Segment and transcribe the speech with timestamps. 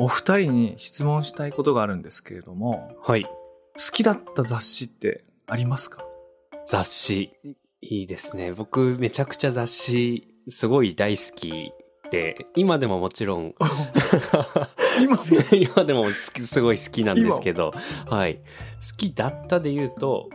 [0.00, 3.24] お二人に質問したいことがあるんですけれども、はい。
[3.24, 3.30] 好
[3.92, 6.02] きだった雑誌ってありますか？
[6.66, 7.32] 雑誌。
[7.82, 8.52] いいですね。
[8.52, 11.72] 僕、めちゃくちゃ雑誌、すごい大好き
[12.10, 13.54] で、今でももちろん、
[15.02, 15.16] 今
[15.74, 17.72] 今でも すごい好きなんですけど、
[18.06, 18.36] はい。
[18.36, 18.42] 好
[18.96, 20.30] きだったで言うと、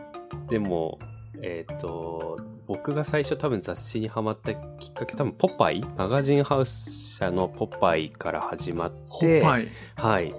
[0.48, 0.98] でも、
[1.42, 5.84] えっ、と、僕が最初多分雑誌にハマったきっかけ、多分ポパイ？
[5.96, 9.40] マガジンハウス社のポパイから始まって、
[9.94, 10.34] はい。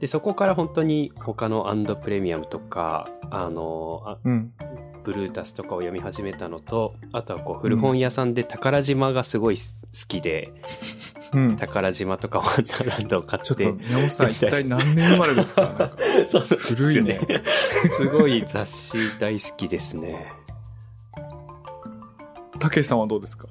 [0.00, 4.52] で、そこから本当に他のアンドプレミアムとか、あの、あうん。
[5.04, 10.52] ブルータスとかを読み始めたのと、あとはこう古本屋さんで宝島がすごいす好きで、
[11.32, 11.56] うん。
[11.56, 15.92] 宝島とかワンダーランドを買って、ちょっと、宮本さん、一体何年生まれですか？
[15.96, 17.20] です古いね。
[17.92, 20.26] すごい雑誌大好きですね。
[22.58, 23.48] たけしさんはどうですか？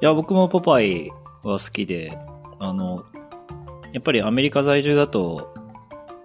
[0.00, 1.10] いや、僕もポパイ
[1.42, 2.18] は好きで、
[2.58, 3.04] あの、
[3.92, 5.54] やっぱりアメリカ在住だと、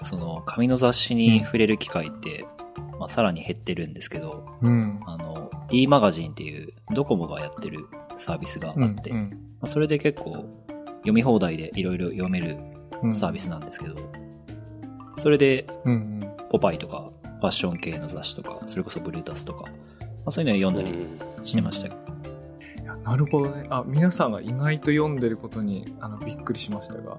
[0.03, 2.45] その、紙の雑誌に触れる機会って、
[2.99, 4.99] まあ、さらに減ってるんですけど、うん。
[5.05, 9.39] あの、D マガジンっていうドコモがやってるサービスがあって、まうん。
[9.61, 10.45] あ、それで結構
[10.97, 12.57] 読み放題でいろいろ読める
[13.03, 13.15] うん。
[13.15, 13.95] サービスなんですけど、
[15.17, 16.47] それでうんうん。
[16.49, 19.69] ポパイとかファッション系の雑誌とか、それこそブルータスとか、ま
[20.27, 21.87] あ、そういうのを読んだりうんしてました。
[21.87, 21.91] い
[22.85, 23.65] やなるほどね。
[23.69, 27.17] あ、皆さんが意外と読んでることに、あの、びっくりしましたが、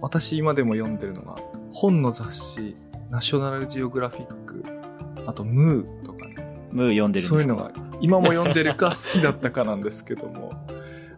[0.00, 1.36] 私今でも読んでるのが、
[1.72, 2.76] 本の雑誌、
[3.10, 4.64] ナショナルジオグラフィック、
[5.26, 6.34] あと、ムーとかね。
[6.70, 10.52] ムー読んでるそういうのが、今も読んでるか好きだったかなんですけども、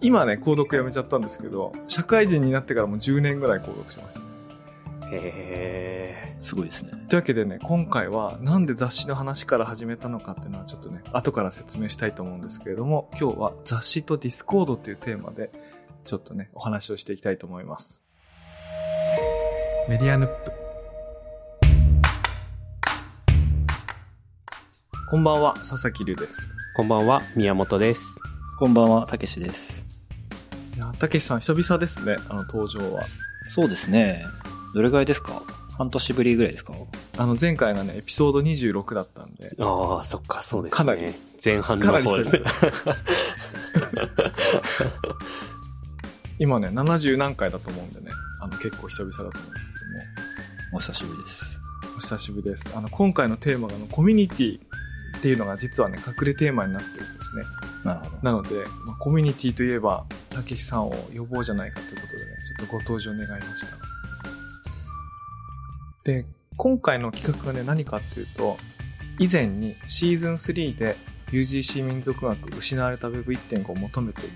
[0.01, 4.23] 今ね、購読やめちゃったんですけど、社会人になってからもう10年ぐらい購読してました。
[5.11, 6.92] へすごいですね。
[7.08, 15.50] というわけでね、今回はなんで雑誌の話から始めたのかっていうのはちょっとね、後から説明したいと思うんですけれども、今日は雑誌とディスコードっていうテーマで、
[16.05, 18.05] ちょっとね、お話をしていきたいと思います。
[19.89, 20.53] メディアヌップ。
[25.10, 26.43] こんばんは、佐々木隆です。
[26.43, 28.16] ーこんばんは、宮本です。
[28.59, 29.87] こんばんは、たけしです。
[30.77, 33.03] いや、たけしさん久々ですね、あの登場は。
[33.48, 34.25] そうですね。
[34.75, 35.43] どれぐらいですか？
[35.78, 36.75] 半年ぶりぐらいですか？
[37.16, 40.77] あの前回がね、エピソード26だったんで、ああ、そっか、そうですね。
[40.77, 41.15] かなり。
[41.43, 42.43] 前半の方です。
[46.41, 51.61] 今ね、70何回だと思うんでね、あの結構久々だと思うんですけども、お久しぶりです。
[51.97, 52.72] お久しぶりです。
[52.77, 57.43] あの、今回のテーマがあのコミュニティっていうのが実はね、隠れテーマになってるんですね。
[57.84, 58.22] なるほど。
[58.22, 63.88] なので、まあ、コミュニティといえば、たけしさんを呼ぼうじゃないかということでね、ちょっとご登場願いました。
[66.04, 66.25] で、
[66.56, 68.56] 今回の企画がね、何かっていうと、
[69.19, 70.97] 以前にシーズン3で
[71.31, 74.31] UGC 民族学失われた Web1.5 を求めている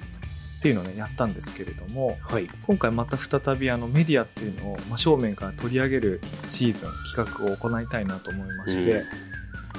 [0.59, 2.49] っていうのをね、やったんですけれども、はい。
[2.67, 9.33] 今回また再びあのメディアっていうのを真正面から取り上げるシーズン企画を行いたいなと思いまして、うん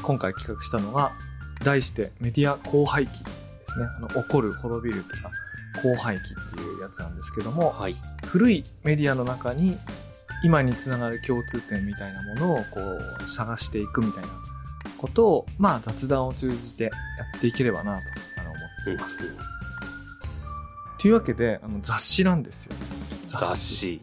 [0.03, 1.13] 今回企画したのが
[1.63, 3.31] 題してメディア荒廃期で
[3.65, 5.31] すねあの起こる滅びるとか
[5.81, 6.23] 荒廃期っ
[6.55, 7.95] ていうやつなんですけどもはい。
[8.25, 9.77] 古いメディアの中に
[10.43, 14.29] 今につながる共通点みたいなものをこう探していくみたいな
[14.97, 16.89] ことをまあ雑談を通じてや
[17.37, 18.01] っていければなと
[18.39, 19.17] あの思っています。
[20.99, 22.75] というわけであの雑誌なんですよ。
[23.27, 24.01] 雑誌。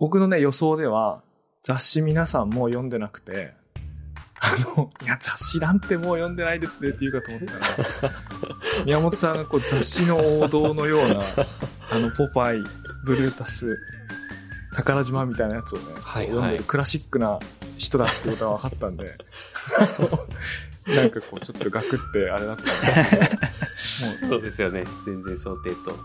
[0.00, 1.22] 僕のね、予想では、
[1.62, 3.52] 雑誌皆さんもう読んでなくて、
[4.40, 8.12] あの、いや、雑誌なんてもう読んでないですねって言うかと思ったら、
[8.84, 11.20] 宮本さんがこう雑誌の王道のような、
[11.90, 12.58] あの、ポパイ、
[13.04, 13.78] ブルータス、
[14.74, 17.38] 宝島みたいなやつをね、はい読んでるクラシックな
[17.78, 19.04] 人だってことが分かったんで、
[20.94, 23.28] なんかこう、ちょっとガクってあれだったんですけど、も
[24.26, 24.84] うそうですよね。
[25.06, 25.98] 全然想定と。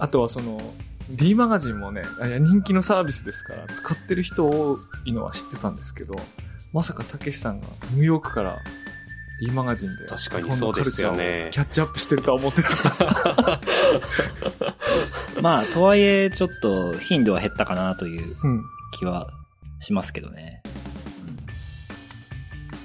[0.00, 0.60] あとはその、
[1.10, 6.16] D マガジンもね、あいや人気のサービスですから、使ってる人多いのは知ってたんですけど、
[6.72, 8.58] まさかたけしさんがニューヨークから
[9.40, 13.60] D マガジンで、確かにそうですよねキャッチアップしてるとは思ってなかっ
[15.34, 15.40] た。
[15.40, 18.62] まあ、とはいえ、ちょっと頻度は減ったかなといううん。
[18.98, 19.30] 気は
[19.80, 20.62] しますけどね。
[20.64, 20.78] うん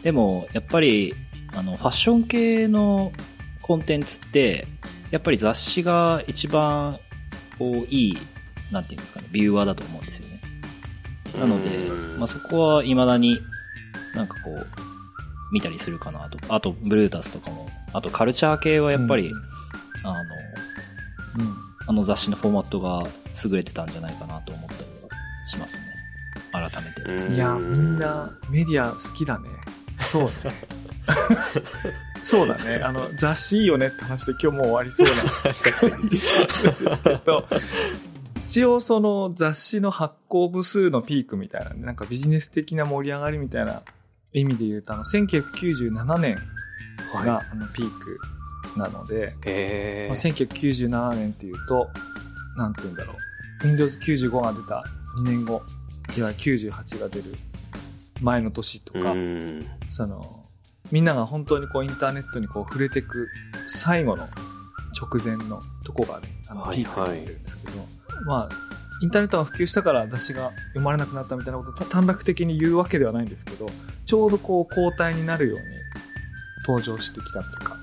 [0.04, 1.16] でも、やっぱり、
[1.56, 3.14] あの、ファッション系の
[3.62, 4.68] コンテンツって、
[5.12, 7.00] やっぱり雑誌が一番、
[7.58, 8.18] こう、いい、
[8.70, 10.42] なんていうんですかね、ビューワーだと思うんですよね。
[11.40, 13.40] なのでうん、まあ、そこは未だに
[14.14, 14.68] なんかこう、
[15.54, 16.40] 見たりするかなと。
[16.50, 17.70] あと、ブルータスとかも。
[17.94, 19.34] あと、カルチャー系はやっぱり、うん
[20.04, 20.24] あの、うん。
[21.86, 23.04] あの雑誌のフォーマットが
[23.46, 25.84] 優れてたんじゃないかなと思ったりはしますね。
[26.52, 27.02] 改めて。
[27.02, 29.50] うんいや、みんなメディア好きだね。
[30.00, 30.32] そうね。
[32.24, 32.78] そうだね。
[32.84, 35.14] あの、雑誌いいよねって話で今日もう終わりそうな
[35.54, 36.10] 確かに。
[36.10, 37.48] ですけど、
[38.48, 43.82] 一応その雑誌の発行部数のピークみたいなね、なんかビジネス的な盛り上がりみたいな
[44.34, 46.38] 意味で言うと、あの、1997年
[47.14, 48.20] があのピーク
[48.78, 51.90] なので、へまあ、1997年っていうと、
[52.58, 53.68] なんて言うんだろう。
[53.68, 54.84] Windows 95が出た
[55.20, 55.62] 2年後、
[56.18, 57.26] いわゆる98が出る
[58.22, 59.66] 前の年とか、うん。
[59.90, 60.22] その、
[60.92, 63.28] みんなが本当にこうインターネットにこう触れていく
[63.68, 64.28] 最後の
[65.00, 67.74] 直前のとこがね、あのはいピークになってるんですけど、
[68.26, 68.50] まあ、
[69.04, 73.70] インターネットが普及したから雑誌が読まれなくなったみたいなことを短絡的に言うわけではないんですけど、
[74.06, 75.66] ちょうどこう交代になるように
[76.66, 77.76] 登場してきたとか、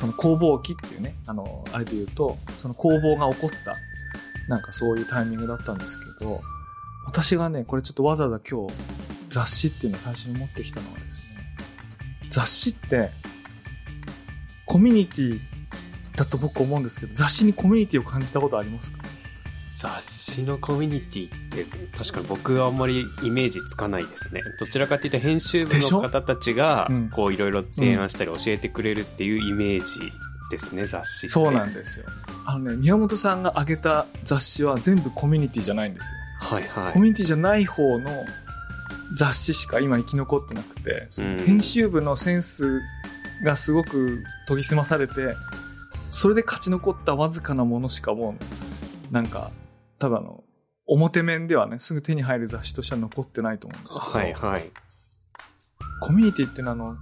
[0.00, 3.74] その攻防期っていうね、あの、あれで言うと、その攻防が起こった、
[4.48, 6.42] なんかそういうタイミングだったんですけど、
[7.06, 8.74] 私がね、これちょっとわざわざ今日
[9.30, 11.24] 雑誌っていうのを最初に持ってきたのはですね、
[12.30, 13.08] 雑誌って、
[14.66, 15.40] コミュニティ
[16.16, 18.99] だと僕思うんですけど、雑誌にコミュニティを感じたことありますか？
[19.80, 21.64] 雑誌のコミュニティって
[21.96, 24.42] 確かに僕はあんまりイメージつかないですね。
[24.58, 30.12] どちらかというと編集部の方たちがうんこういろいろ提案したり教えてくれるっていうイメージ
[30.50, 31.32] ですね、雑誌って。
[31.32, 32.04] そうなんですよ。
[32.44, 36.18] あのね、宮本さんが挙げた雑誌は全部コミュニティじゃないんですよ。
[36.40, 36.92] はいはい。
[36.92, 38.10] コミュニティじゃない方の
[39.16, 42.80] 雑誌しか今生き残ってなくて、うん編集部のセンス
[43.44, 45.32] がすごく研ぎ澄まされて、
[46.10, 48.34] それで勝ち残ったわずかなものしかも
[49.10, 49.50] う、なんか、
[50.00, 50.42] ただの、
[50.86, 54.70] 表面ではね、すぐ手に入る雑誌としては残ってないと思うんですけど、はいはい。
[56.00, 56.98] コミュニティっていうのはあの、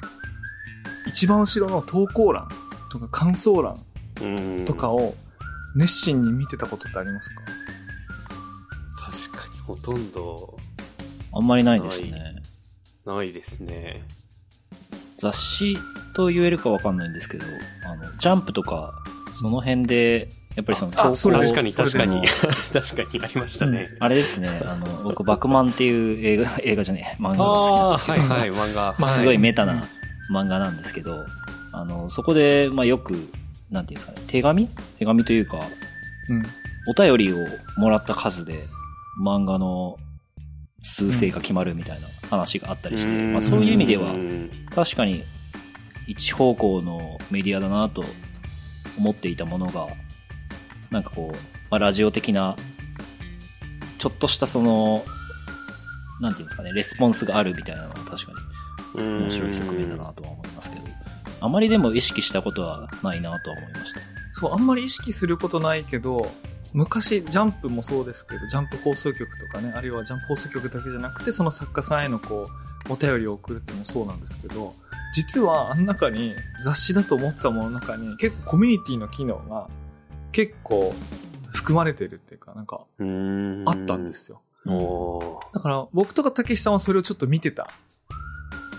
[1.06, 2.49] 一番後ろの投稿欄
[2.91, 3.83] とか感想欄
[4.21, 4.27] う
[4.62, 4.65] ん。
[4.67, 5.15] とかを
[5.77, 7.43] 熱心に見てたことってありますか？
[9.31, 10.56] 確かにほとんど
[11.33, 12.43] あんまりないですね。
[13.06, 14.03] ないですね。
[15.19, 15.79] 雑誌
[16.15, 17.47] と言えるかわかんないんですけど、
[17.85, 18.93] あの、ジャンプとか、
[19.39, 22.26] その辺で、やっぱりその投稿確かに確かに。
[22.72, 23.90] 確かにありましたね。
[24.00, 28.96] あれですね、あの、僕、バクマンっていう映画、映画じゃねえ、漫画が好きなんですけど、はいはい、漫画。
[28.99, 29.69] まあすごいメタうん。
[29.69, 29.84] な
[30.32, 31.25] 漫画なんですけど、
[31.72, 33.31] あの、そこで、まあよく、
[33.70, 34.66] なんていうんですかね、手紙？
[34.99, 35.60] 手紙というか、
[36.28, 36.43] うん。
[36.88, 37.37] お便りを
[37.76, 38.58] もらった数で、
[39.22, 39.96] 漫画の
[40.82, 43.32] 数勢が決まるみたいな話があったりして、うん。
[43.32, 44.50] まあそういう意味ではう、ん。
[44.75, 45.22] 確かに
[46.08, 48.02] 一方向のメディアだなと
[48.99, 49.87] 思っていたものが、
[50.90, 51.37] なんかこう、
[51.70, 52.56] まあ、ラジオ的な、
[53.99, 55.05] ちょっとしたその、
[56.20, 58.32] なんていうんですかね、レスポンスがあるみたいなのは確か
[58.94, 60.85] に面白い側面だなとは思いますけど、
[61.40, 64.00] あまりでも意識したことはないなとは思いました。
[64.32, 66.31] そう、あんまり意識することないけど、
[66.75, 72.46] 昔、ジャンプもそうですけど、ジャンプ放送局とかね、あるいはジャンプ放送局だけじゃなくて、その作家さんへのこ
[72.88, 74.75] う、お便りを送るっていうのもそうなんですけど、
[75.14, 79.69] 実はあの中に、雑誌だと思ったものの中に、結構コミュニティの機能が、
[80.33, 80.95] 結構
[81.53, 84.15] 含まれてるっていうか、なんか、うんあったんで。
[84.15, 84.41] すよ。
[85.55, 87.69] だから、僕とかたけしさんはそれをちょっと見てた。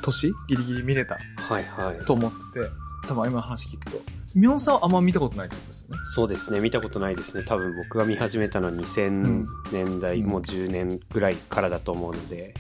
[0.02, 0.32] 年？
[0.48, 1.18] ギリギリ見れた？
[1.38, 2.06] はいはい。
[2.06, 2.70] と思ってて、
[3.08, 4.00] 多分今の話聞くと。
[4.36, 5.98] ミョンさんはあんま見たことないってことですよね？
[6.04, 7.44] そうですね、見たことないですね。
[7.44, 12.54] 多分僕が見始めたのは2000年代、うんもう10年ぐらいからだと思うので、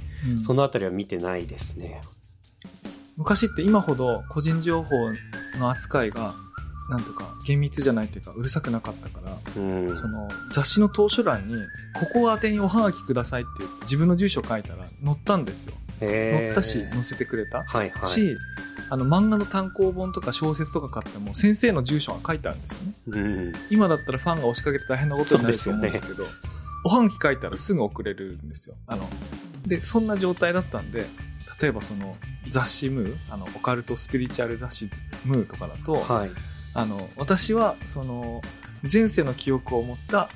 [0.45, 2.01] そのあたりは見てないですね。
[3.15, 4.95] 昔って今ほど個人情報
[5.59, 6.33] の扱いが、
[6.89, 9.97] なんとか厳密じゃないというか、うるさくなかったから、うん。
[9.97, 11.55] その雑誌の投書欄に、
[11.93, 15.73] ここ宛てにおはがきくださいって言って自分の住所書いたら載ったんですよ。
[15.99, 17.63] 載ったし、載せてくれた。
[17.63, 18.05] はいはい。
[18.07, 18.35] し、
[18.89, 22.71] あの漫画の単行本とか小説とか買っても先生の住所が書いてあるんです
[23.07, 23.21] よね。
[23.21, 23.53] うん。
[23.69, 26.23] 今だったらファンが押しかけて大変なことになると思うんですけど、
[26.85, 28.75] おはがき書いたらすぐ送れるんですよ。
[28.87, 29.07] あの、
[29.67, 31.05] で、そんな状態だったんで、
[31.61, 32.15] 例えばその
[32.49, 34.89] 雑誌ムー、あの、オカルトスピリチュアル雑誌
[35.25, 36.31] ムーとかだと、はい。
[36.79, 38.41] あの、私はその、
[38.91, 40.29] 前世の記憶を持った、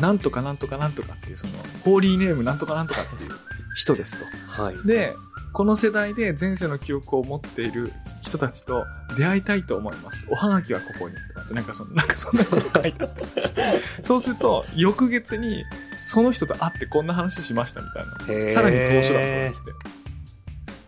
[0.00, 1.52] なんとかなんとかなんとかっていう、その、
[1.84, 3.30] ホーリーネームなんとかなんとかっていう
[3.76, 4.62] 人ですと。
[4.62, 4.86] はい。
[4.86, 5.14] で、
[5.52, 8.84] この世代で前世の記憶を持っている人たちと
[9.16, 10.32] 出会いたいと思いますと。
[10.32, 11.14] おはがきはここに。
[11.14, 13.62] とかって、なんかその、なんかそんなこと書いてあったりして。
[14.02, 15.64] そうすると、翌月に、
[15.96, 17.86] その人と会ってこんな話しましたみ
[18.26, 18.52] たいな。
[18.52, 19.95] さらに投書欄とかして。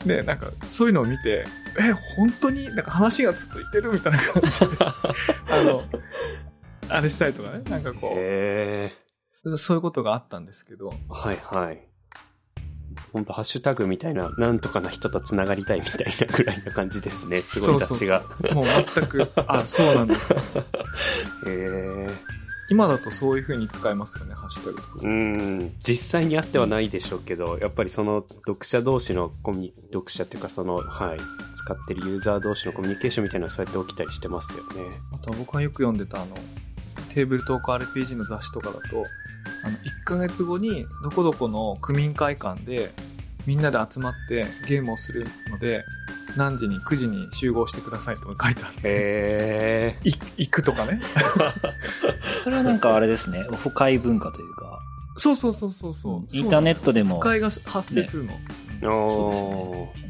[0.05, 1.45] で、なんか、そういうのを見て、
[1.79, 4.67] え、本当になんか話が続いてるみたいな感じで、
[5.51, 5.83] あの、
[6.89, 8.93] あれしたりとかね、なんかこへ
[9.45, 11.89] う、そういうことがあったんですけど、ーはいはい。
[13.13, 17.43] 本当ハッシュタグみたいな、なんとかな人とつながりたいみたいなぐらいな感じですね。
[17.43, 18.23] すごい雑誌が。
[18.53, 18.65] もう
[18.95, 20.41] 全く、あ、そうなんですよ。
[21.47, 22.38] へー
[22.71, 24.89] 今だとそういう風に使えますよね、ハッシュタグとか。
[25.03, 31.19] うん、実際にあってはないでしょうけど、やっぱりその読者同士のコミュニ、読者っていうかその、はい、
[31.55, 34.99] 使ってるユーザー同士のコミュニケーションみたいなのはそうやって起きたりしてますよね。
[35.15, 36.37] あとは僕がよく読んでたあの、
[37.15, 39.05] テーブルトーク RPG の雑誌とかだと、
[39.65, 42.91] あの、1ヶ月後に、どこどこの区民会館で、
[43.49, 45.83] みんなで集まってゲームをするので、
[46.37, 51.01] 何時に9時に集合してくださいとか書いてあって、へい行くとかね。
[52.45, 54.81] それはなんかあれですね、オフ会文化というか、
[55.17, 56.37] そうそうそうそうそう。
[56.37, 58.39] インターネットでも不、快が発生するの。
[58.83, 58.95] ー。
[58.95, 59.35] おー。
[59.35, 60.09] そう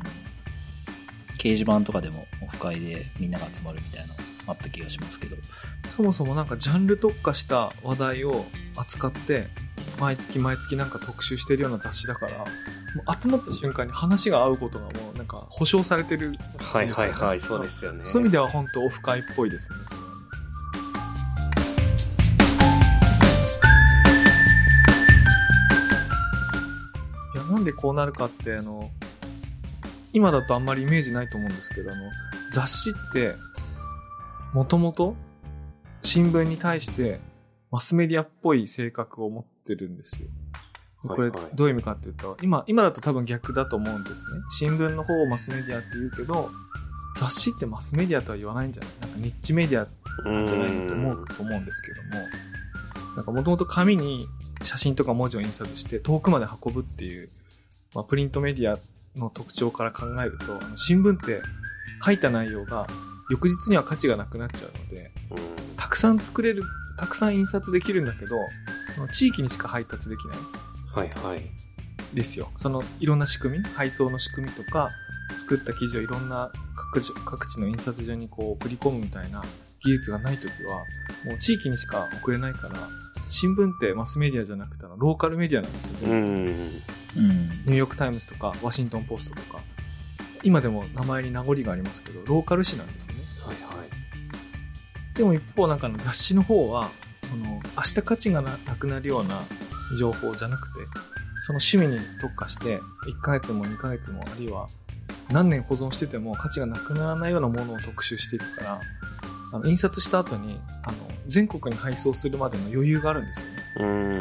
[1.39, 4.15] 掲示板とかでもオフ会でみんなが集まるみたいなの
[4.49, 5.37] あった気がしますけど。
[5.97, 9.49] そもそもなんかジャンル特化した話題を扱って、
[10.01, 16.59] 毎月毎月なんか特集してるような雑誌だから、もう集まった瞬間に話が合うことがもうなんか保証されてるんですよね。
[16.63, 18.05] はいはいはい、そうですよね。
[18.05, 19.79] そういう意味では本当オフ会っぽいですね。
[19.87, 20.09] それはね
[27.35, 28.91] いや、なんでこうなるかって、あの、
[30.13, 32.11] 今だとあんまりイメージないと思うんですけど、あの、
[32.53, 33.35] 雑誌って、
[34.53, 35.15] もともと
[36.03, 37.21] 新聞に対して
[37.71, 40.29] マスメディアっぽい性格を持ってるんですよ。
[41.05, 44.41] でこれはいはいどういう意味かっていうと、今、今だと多分逆だと思うんですね。
[44.59, 46.51] 新聞の方をマスメディアって言うけど、
[47.17, 48.93] 雑誌ってマスメディアとは言わないんじゃない？
[49.01, 52.09] なんかニッチメディアうなんじゃないと思うと思うんですけども、
[53.17, 54.27] なんかもともと紙に
[54.63, 57.29] 写真とか文字を印刷して遠くまで運ぶっていう、
[57.95, 58.77] まあ、プリントメディア
[59.19, 61.43] の特徴から考えると、あの新聞って
[62.05, 62.87] 書いた内容が
[63.31, 66.65] 翌日には価値がなくなっちゃうので、うんたくさん作れる、
[66.99, 68.37] たくさん印刷できるんだけど、
[68.95, 70.39] その地域にしか配達できない
[70.93, 71.41] はいはい。
[72.13, 72.51] ですよ。
[72.59, 74.91] そのいろんな仕組み、配送の仕組みとか、
[75.37, 79.43] 作った記事をいろんな各地各地の印刷所にこう送り込むみたいな
[79.83, 80.75] 技術がないときは、
[81.25, 82.75] もう地域にしか送れないから、
[83.31, 86.25] 新聞ってマスメディアじゃなくてあのローカルメディアなんですよ、うねん。
[86.27, 86.39] うん。
[86.39, 89.63] ニューヨークタイムズとかワシントンポストとか。
[90.43, 93.21] 今でも名前に名残がありますけど、ローカル紙なんですよね。
[93.41, 95.17] はいはい。
[95.17, 96.91] でも一方なんかあの雑誌の方は、
[97.25, 99.43] その明日価値がななくなるような
[99.99, 100.87] 情報じゃなくて、
[101.47, 104.69] その趣味に特化して、1ヶ月も2ヶ月もあるいは
[105.31, 108.81] 何年保存してても価値がなくならないようなものを特集していくから、
[109.53, 113.53] あの印刷した後にあの全国に配送するまでの余裕があるんですよね。
[113.81, 114.19] うん。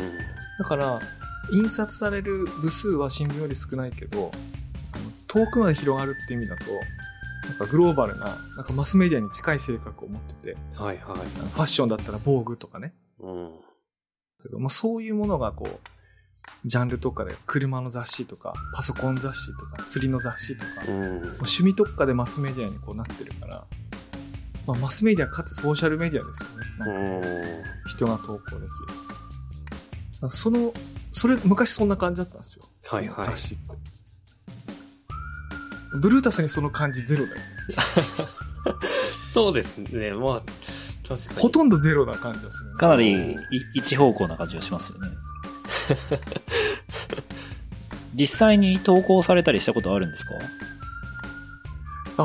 [0.60, 1.00] だから、
[1.52, 4.32] 印刷される部数は新聞より少ないけど、
[5.28, 6.66] 遠くまで広がるっていう意味だと、
[7.48, 11.18] なんかグローバルな、なんかマスメディアに近い性格を持ってて、はいはい。
[11.18, 12.94] ファッションだったら防具とかね。
[13.20, 13.52] うん。
[14.42, 15.80] けどもうそういうものがこう、
[16.66, 21.18] ジャンルとかで車の雑誌とか、パソコン雑誌とか、釣りの雑誌とか、もううん。
[21.18, 23.66] 趣味特化でマスメディアにこうなってるから、
[24.66, 26.66] まあ、マスメディアかつソーシャルメディアですよね。
[26.80, 27.64] なんかうん。
[27.88, 30.30] 人が投稿できる。
[30.32, 30.74] その、
[31.14, 32.66] それ、昔そんな感じだったんですよ。
[32.88, 33.97] はいはい雑誌って。
[35.98, 37.44] ブルータスにその感じゼロだよね。
[39.34, 40.14] そうですね。
[40.14, 40.42] まあ、
[41.08, 41.42] 確かに。
[41.42, 42.76] ほとんどゼロな感じがするね。
[42.78, 43.36] かなりい
[43.76, 45.10] 一方向な感じがしますよね。
[48.14, 50.32] 実際に投稿されたりしたことあるんですか？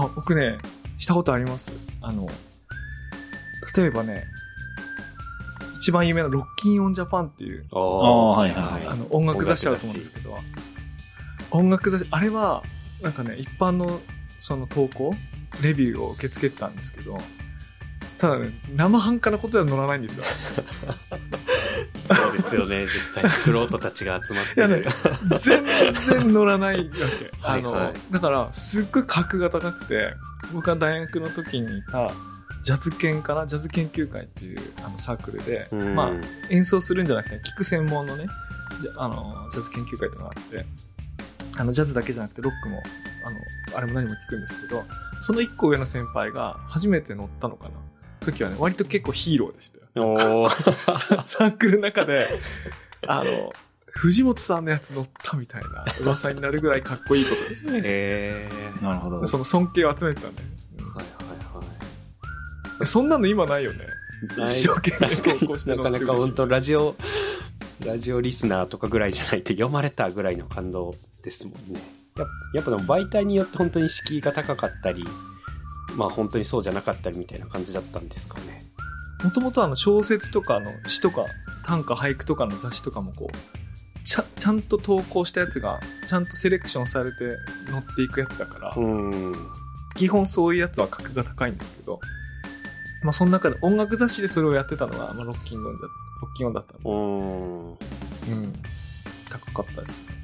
[0.00, 0.58] あ、僕ね、
[0.98, 1.70] したことあります。
[2.00, 2.28] あの、
[3.76, 4.24] 例えばね、
[5.78, 10.38] 一番有名なロッキンオンジャパンっていう、ああ、はいはいあの、音楽雑誌あると思うんですけど、
[11.50, 12.62] 音楽雑誌、あれは、
[13.02, 14.00] なんかね、一般の、
[14.40, 15.14] その投稿、
[15.62, 17.18] レビューを受け付けてたんですけど、
[18.18, 20.25] ただね、生半可なことでは載らないんですよ。
[22.14, 22.87] そうですよね。
[22.87, 24.87] 絶対、クロートたちが集まっていやねる。、
[25.40, 25.64] 全
[26.06, 27.30] 然乗らないわけ。
[27.42, 30.14] あの、はいはいだから、すっごい格が高くて、
[30.52, 32.12] 僕が大学の時にいた、
[32.62, 33.44] ジャズ研かな？
[33.44, 36.11] ジャズ研究会っていうあのサークルで、うんまあ、
[36.49, 38.26] 演奏するんじゃなくて、聴く専門のね、
[38.97, 40.66] あの、ジャズ研究会っていうのがあって、
[41.59, 42.82] あの、ジャズだけじゃなくて、ロックも、
[43.25, 44.85] あの、あれも何も聞くんですけど、
[45.26, 47.71] その一個上の先輩が初めて乗ったのかな
[48.21, 49.85] 時はね、割と結構ヒーローでしたよ。
[49.94, 52.26] おーサ サークルの中で、
[53.06, 53.52] あの、
[53.92, 57.80] 藤本さんのやつ乗ったみたいな噂になるぐらいかっこいいことでしたね。
[57.85, 58.82] えー。
[58.82, 59.26] なるほど。
[59.26, 60.42] その尊敬を集めてたんで。
[60.78, 61.06] うんはいはい
[62.78, 62.87] はい。
[62.87, 63.87] そんなの今ないよね。
[64.47, 66.94] 一生懸命確かに投稿してなかなか本当ラジオ、
[67.85, 70.92] ラジオリスナーとかぐらいじゃないと読まれたぐらいの感動
[71.23, 71.81] ですもんね。
[72.16, 75.04] やっやっぱでも媒体によって本当に敷居が高かったり、
[75.97, 78.64] まあ本当にそうじゃなかったりみたいな感じだったんですかね。
[79.25, 81.26] もともとあの小説とかの詩とか
[81.64, 87.19] 短歌俳句とかの雑誌とかもこう、ちゃ、ちゃんと投稿したやつが、ちゃんとセレクションされて
[87.71, 89.35] 載っていくやつだから、うん。
[89.95, 92.00] 基本そういうやつは格が高いんですけど、
[93.02, 97.71] まあその中で音楽雑誌でそれをやってたのが、まあロッキンオンだ、ロッキンオンだったんで、うん。
[97.71, 97.76] うん。
[99.28, 100.23] 高かったですね。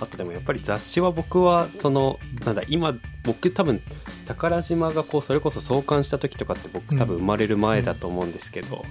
[0.00, 3.80] あとでもやっぱり雑誌は僕は、その、なんだ、今、僕多分、
[4.26, 8.84] 宝島がこう、それこそ創刊した時とかって僕多分生まれる前だと思うんですけど、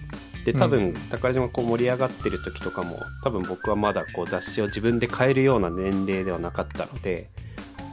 [0.46, 7.30] で、多分、うん宝島がこう盛り上がってる時とかも、多分僕はまだこう雑誌を自分で買えるような年齢ではなかったので、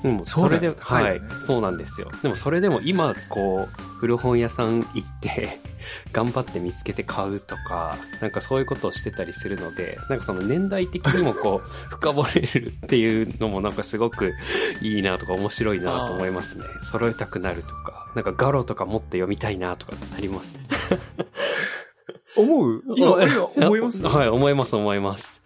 [0.02, 2.09] でもそれで、ねはいそうなんですよ。
[2.23, 5.59] でもそれでも今、こう、古本屋さん行って、
[6.12, 14.33] 頑張って見つけて買うとか、なんかそういうことをしてたりするので、なんかその年代的にもこう、 深掘れるっていうのもなんかすごく
[14.80, 16.64] いいなとか面白いなと思いますね。
[16.83, 20.59] 揃えたくなるとか、なんかガロとかもっと読みたいなとかなります。
[22.37, 22.83] 思う？
[22.97, 24.02] 今、今思います？
[24.07, 25.42] はい、思います思います。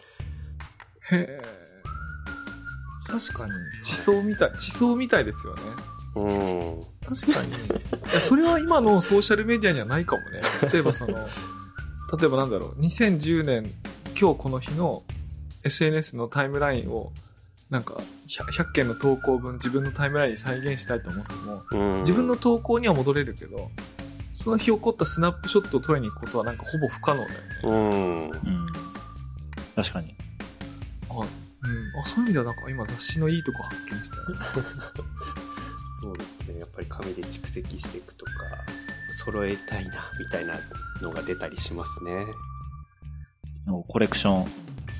[1.10, 1.42] へえ。
[3.06, 5.60] 確かに、地層みたい、地層みたいですよね。
[6.14, 6.80] うん。
[7.04, 7.50] 確かに。
[7.52, 7.54] い
[8.14, 10.40] や、それは今のソーシャルメディアにはないかもね。
[10.72, 11.14] 例えばその、
[12.18, 13.64] 例えばなんだろう、2010年、
[14.18, 15.02] 今日この日の
[15.64, 17.12] SNS のタイムラインを、
[17.70, 17.96] なんか
[18.28, 23.70] 100、100件の投稿分自分のタイムラインに再現したいと思っても、うん自分の投稿には戻れるけど、
[24.34, 27.36] その日起こったスナップショットを撮りに行くことはなんかほぼ不可能だよね。
[27.62, 28.30] うん。
[28.30, 28.66] うん。
[29.74, 30.14] 確かに。
[31.08, 31.20] あ、うん。
[32.00, 34.16] あ、そういう意味ではなんか今雑誌のいいとこ発見した。
[36.00, 36.60] そうですね。
[36.60, 38.32] やっぱり紙で蓄積していくとか、
[39.10, 40.54] 揃えたいな、みたいな
[41.00, 42.26] のが出たりしますね。
[43.88, 44.46] コレクション、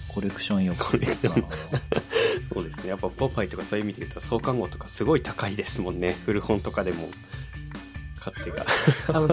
[0.09, 0.93] コレクション欲。
[0.93, 1.45] コレクション
[2.53, 2.91] そうですね。
[2.91, 6.17] やっぱポパイとかそういう意味で言うと、創刊号とかすごい高いですもんね。
[6.25, 7.09] 古本とかでも。
[8.25, 8.65] 価値が。
[9.09, 9.29] あの、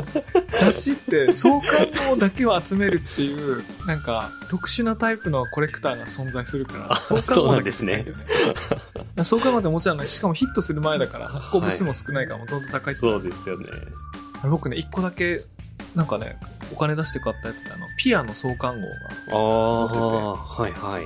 [0.60, 8.06] 雑誌って創刊号だけを集めるっていう、なんか特殊なタイプのコレクターが存在するから、あ創刊号ないんだよね。
[9.24, 13.68] 創刊号ってもちろんしかもヒットする前だから 発行部数も少ないからもともと高いってそうですよね。
[14.44, 15.42] 僕ね、一個だけ、
[15.96, 16.38] なんかね、
[16.74, 18.96] お金出して買ったやつで、あの、ピアの創刊号が。
[19.32, 21.04] ああ、はいはい。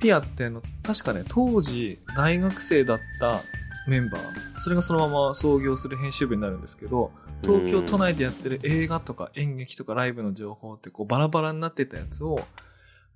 [0.00, 3.40] ピアってあの、確かね、当時、大学生だった
[3.86, 7.12] メンバー、それがそのまま創業する編集部になるんですけど、
[7.42, 12.40] 東京都内でやってる映画とか演劇とかライブの情報ってこうバラバラになってたやつを、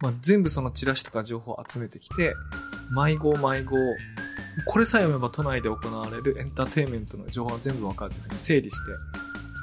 [0.01, 2.35] まあ、全部そのチラシとか情報を集めてきて、
[2.95, 3.77] 迷子迷子、
[4.67, 8.93] これさえ読めば都内で行われるエンターテインメントの情報が全部わかるっていうふうに整理して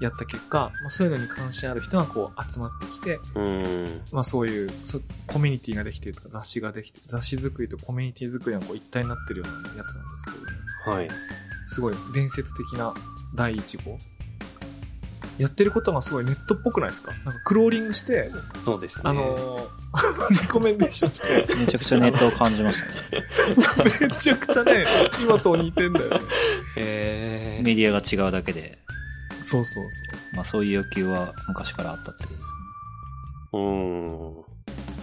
[0.01, 4.01] やった結果、まあ、そういうのに関心ある人がこう集まってきて、うん。
[4.11, 10.31] まあそういうそコミュニティができてるとか雑誌ができて、雑誌作りとコミュニティ作りがこう一体になってるようなやつなんですけ
[10.85, 11.07] ど、はい。
[11.67, 12.93] すごい伝説的な
[13.35, 13.97] 第一号。
[15.37, 17.11] やってることがすごいネットっぽくないですか？
[17.25, 18.29] なんかクローリングして、
[18.59, 19.09] そうですね。
[19.09, 22.85] あのー、 リコメンデーションして、めちゃくちゃネットを感じました
[23.17, 23.25] ね。
[24.07, 24.85] めちゃくちゃね、
[25.21, 26.19] 今と似てんだよね。
[26.77, 28.77] へメディアが違うだけで、
[29.45, 29.85] そうそう
[30.33, 32.45] まあそういう欲求は昔からあったってことですね。
[33.53, 33.57] ー。
[33.57, 34.35] うん。
[34.35, 34.45] そ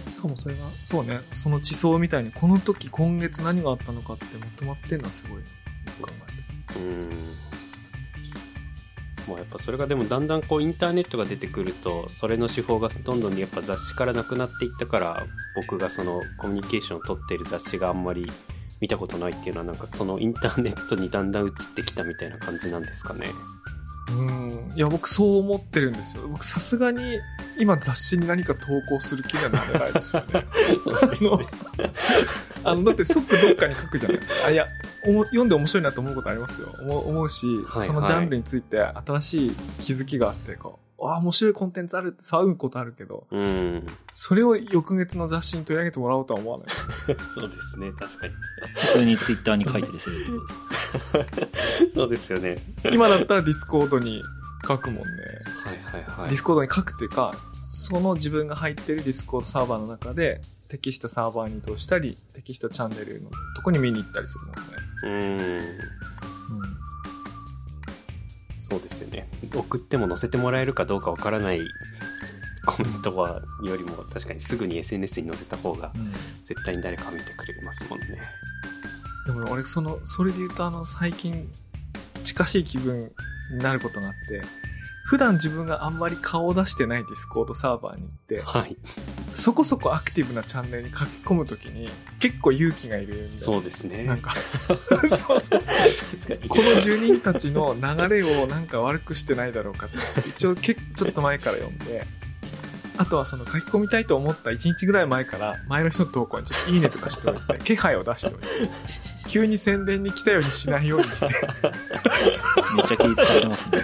[0.09, 0.11] う。
[0.11, 6.11] しかもそれが、そうね、その地層みたいにこの時今月何があったのかってまとまってんのはすごい考
[6.69, 6.79] えて。
[6.79, 7.09] うん。
[9.27, 15.25] もうやっぱそれがでもだんだんこうインターネットが出てくるとそれの手法がどんどんやっぱ雑誌からなくなっていったから
[15.55, 18.29] 僕がそのコミュニケーションを取っている雑誌があんまり
[18.81, 23.27] 見たことないっていうのはなんかそのインターネットにだんだん移ってきたみたいな感じなんですかね。
[24.11, 24.71] うん。
[24.75, 26.27] いや、僕そう思ってるんですよ。
[26.27, 27.19] 僕さすがに
[27.57, 30.27] 今雑誌に何か投稿する気にはなれないですよね。
[32.63, 34.47] あの、だって即どっかに書くじゃないですか。
[34.47, 34.65] あ、いや、
[35.05, 36.69] おも読んで面白いなと思うことありますよ。
[36.81, 43.85] 思う思うし、はいそのジャンルについて新しい気づきがあって、こう、あ、面白いコンテンツあるって騒ぐことあるけど、うん。
[44.13, 46.67] それを翌月の雑誌に取り上げてもらおうとは思わない。
[47.33, 47.91] そうですね。
[47.91, 48.33] 確かに。
[48.75, 52.57] 普通にツイッターに書いたりするってことですか そうですよね。
[52.91, 54.21] 今だったらディスコードに
[54.67, 55.03] 書くもんね。
[55.63, 56.29] はいはいはい。
[56.29, 65.39] ディスコードに書くっていうか、その自分が入ってるディスコードサーバーの中で、適したサーバーに移動したり、適したチャンネルのとこに見に行ったりするもんね。
[65.39, 66.12] うん。
[68.71, 68.79] うん。
[68.79, 69.27] そうですよね。
[69.53, 71.61] 送っても載せてもらえるかどうかわからない
[72.65, 76.13] コメントはよりも確かにすぐに SNS に載せた方がうん
[76.45, 78.05] 絶対に誰か見てくれますもんね。
[79.25, 81.49] でも俺、その、それで言うとあの、最近、
[82.23, 83.11] 近しい気分
[83.51, 84.41] になることがあって、
[85.03, 88.77] 普段自分があんまり顔を出してないディスコードサーバーに行って、はい。
[89.35, 91.89] そこそこアクティブなチャンネルに書き込むときに、
[92.19, 94.03] 結構勇気がいるんだよねそうですね。
[94.03, 94.33] なんか、
[95.17, 95.59] そうそう。
[95.59, 96.49] 確かに。
[96.49, 102.05] この住人たちの流れをなんか悪くしてないだろうかって、一応けちょっと前から読んで、
[102.97, 108.47] あとはその書き込みたいと思った1日ぐらい前から、前の人の投稿にちょっといいねとかしておいて、気配を出しておいて、
[109.27, 111.27] 急に宣伝に来たようにしないようにして。
[112.77, 113.81] めっちゃ気使ってますね。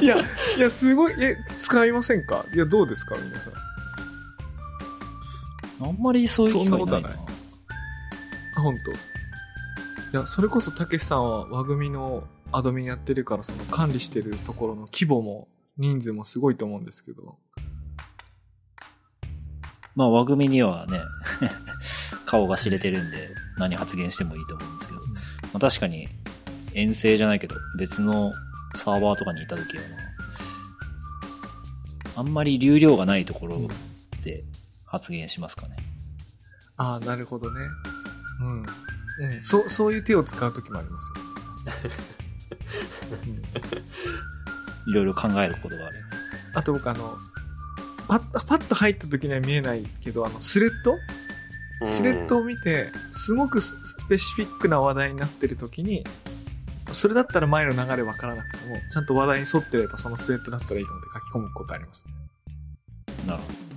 [0.02, 0.16] いや、
[0.56, 2.44] いや、すごい、え、使いませんか？
[2.54, 3.14] いや、どうですか？
[3.16, 3.52] 皆さん。
[5.84, 6.78] あんまりそういう機会ないな。
[6.78, 7.18] そんなことはない
[8.56, 8.90] あ、本当。
[8.92, 8.94] い
[10.20, 17.38] や、それこそたけしさんは和組のアドミンやってるから、その管理してるところの規模も人数もすごいと思うんですけど、
[19.94, 21.00] まあ、輪組にはね、
[22.32, 25.06] 顔が知れてるんで、何発言してもいいと思うんですけど、ま
[25.56, 26.08] あ、確かに、
[26.72, 28.32] 遠征じゃないけど、別の
[28.74, 29.82] サーバーとかにいた時は、
[32.16, 33.68] あんまり流量がないところ
[34.24, 34.44] で
[34.86, 35.76] 発言しますかね。
[36.78, 37.60] ああ、なるほどね。
[38.40, 38.62] うん。
[38.62, 41.12] うん、そう、そういう手を使うときもあります
[44.88, 45.96] いろいろ考えることがある。
[46.54, 47.14] あと僕あの、
[48.08, 50.96] パッ、パッと入った時には見えないけど、あの、スレッド
[51.84, 56.04] スレッドを見て、すごくススペシフィックな話題になってる時に、
[56.92, 62.12] それだったら前の流れわからなくても、ちゃんと話題に沿ってればそのスレッドだったらいいので書き込むことありますね。
[63.26, 63.72] なるほ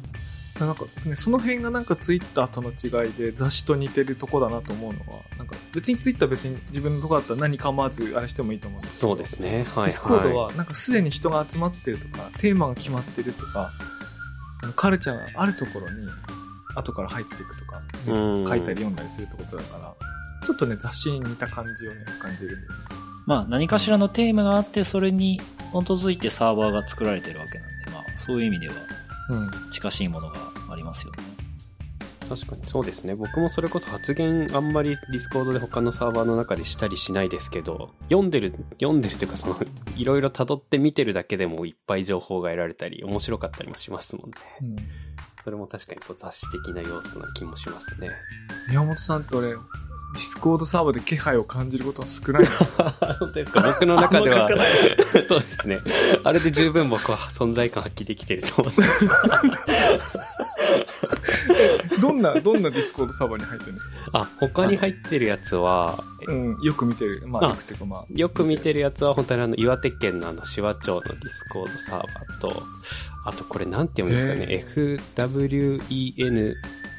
[0.59, 9.49] なんかね、その辺がなんかツイッターとの違いで雑誌と似てるとこだなと思うのは、なんか別にツイッター別に自分のとこだったら何構わずあれしてもいいと思うんですけどそうですね。
[9.49, 9.89] はい、はい。
[9.89, 13.69] ディスコードはなんかすでに人が集まってるとか、テーマが決まってるとか、
[14.77, 16.07] カルチャーがあるところに
[16.75, 19.93] 後から入っていくとか、うん書いたり読んだりするってことだから、
[20.45, 22.67] ちょっとね、雑誌に似た感じをね、感じるんで。
[23.25, 25.39] まあ、何かしらのテーマがあって、それに
[25.71, 28.73] 基づいてサーバーが作られてるわけなんで、まあ、そういう意味では
[29.29, 29.49] うん。
[29.71, 30.35] 近しいものが
[30.69, 31.17] ありますよね。
[32.27, 33.15] 確かにそうですね。
[33.15, 39.57] 僕もそれこそ発言あんまりディスコードで他のサーバーの中でしたりしないですけど、読んでる、読んでるというかその、
[39.95, 44.35] いろいろ辿って見てるだけでもいっぱい情報が得られたり、面白かったりもしますもんね。
[44.61, 44.75] うん。
[45.45, 48.09] それも確かにこう雑誌的な要素な気もしますね。
[48.67, 49.59] 宮本さんって俺、ディ
[50.19, 52.49] スコードサーバーで気配を感じることは少ないな
[53.19, 53.61] 本当ですか？
[53.61, 54.49] 僕の中では
[55.25, 55.79] そうですね。
[56.23, 59.07] あれで十分僕は存在感発揮できてると思うんです。
[62.01, 63.95] どんな、どんなディスコードサーバーに入ってるんですか？
[64.13, 67.23] あ、他に入ってるやつは、うん、よく見てる。
[67.27, 68.05] まあ、あよくってかまあ。
[68.09, 72.63] よく見てるやつは本当にあの岩手県のあの紫波町のディスコードサーバーと、
[73.25, 74.63] あとこれなんて読むんですかね、
[75.17, 76.55] FWEN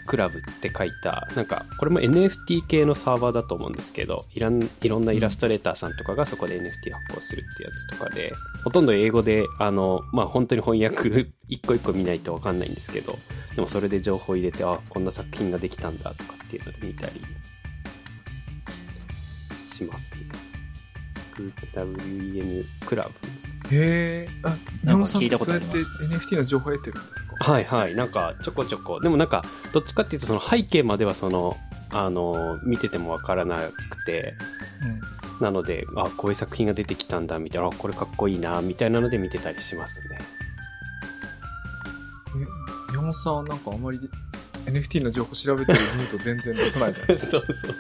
[0.06, 8.32] クラブって書いた、なんかこれも NFT 系のサーバーだと思うんですけど、いらんいろんなイラストレーターさんとかがそこで NFT 発行するってやつとかで、
[8.64, 13.18] ほとんど英語で、あの、まあ本当に翻訳 一個一個見ないとわかんないんですけど、
[13.54, 17.20] でもそれで情報入れて、あ、こんな作品ができたんだとかっていうので見たり
[19.76, 20.15] します
[21.42, 21.53] ね。
[21.75, 23.09] WEN クラ
[23.68, 24.29] ブへえ。
[24.42, 27.53] あ、なんか宮本さん聞いたってそうやことありますって NFT の情報を得てるんですか？
[27.53, 27.94] はいはい。
[27.94, 29.01] なんか、ちょこちょこ。
[29.01, 31.57] でもなんか、どっちかっていうと、その背景まではその、
[31.90, 33.59] あの、見ててもわからな
[33.90, 34.35] くて、
[34.83, 35.01] うん。
[35.44, 40.18] なので、あ、こういう作品が出てきたんだ、みたいな、あこれかっこいいな、みたいなので見てたりしますね。
[42.37, 43.99] え、宮本さんはなんかあんまり
[44.66, 47.31] NFT の情報調べてる見ると全然出さないじゃないですか。
[47.31, 47.76] そうそう。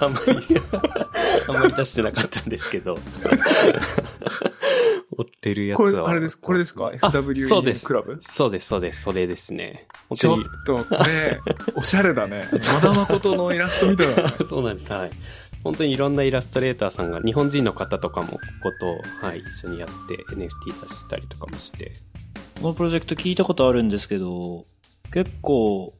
[0.00, 0.26] あんまり、
[1.48, 2.98] あんまり出してなかったんですけど。
[5.18, 6.10] 追ってるやつこれ、は。
[6.10, 6.90] あれです、これですか？
[7.00, 7.32] あそうで
[7.72, 8.18] ?FWE すクラブ？
[8.20, 9.86] そうです、そうです、それですね。
[10.08, 10.36] 本ちょっ
[10.66, 10.78] 当に。
[10.84, 11.38] と、これ、
[11.74, 12.42] おしゃれだね。
[12.74, 14.28] 和田誠のイラストみたいな。
[14.30, 14.92] そうなんです。
[14.92, 15.10] はい。
[15.64, 20.48] 本当にいろんなイラストレーターさんが、日本人の方とかも、こと、はい、一緒にやって NFT
[20.82, 21.92] 出したりとかもして。
[22.60, 24.64] このプロジェクト聞いたことあるんですけど、
[25.12, 25.92] 結構、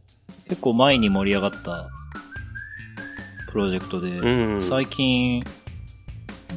[0.48, 1.90] 結構前に盛り上がった
[3.50, 4.62] プロジェクトで、うん。
[4.62, 5.42] 最近、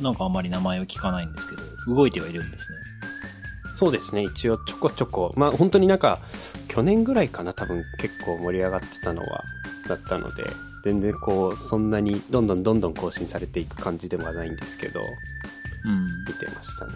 [0.01, 2.77] なんかあんまり名前を聞かないんですけど、動いてはいるんですね。
[3.75, 4.23] そうですね。
[4.23, 5.33] 一応ちょこちょこ。
[5.37, 6.19] まあ本当になんか、
[6.67, 9.43] 去年ぐらいかな、多分結構盛り上がってたのは、
[9.87, 10.43] だったので、
[10.83, 16.03] 全然こう、そんなにどんどんどんどん更新されていく感じではないんですけど、うん。
[16.27, 16.91] 見てましたね。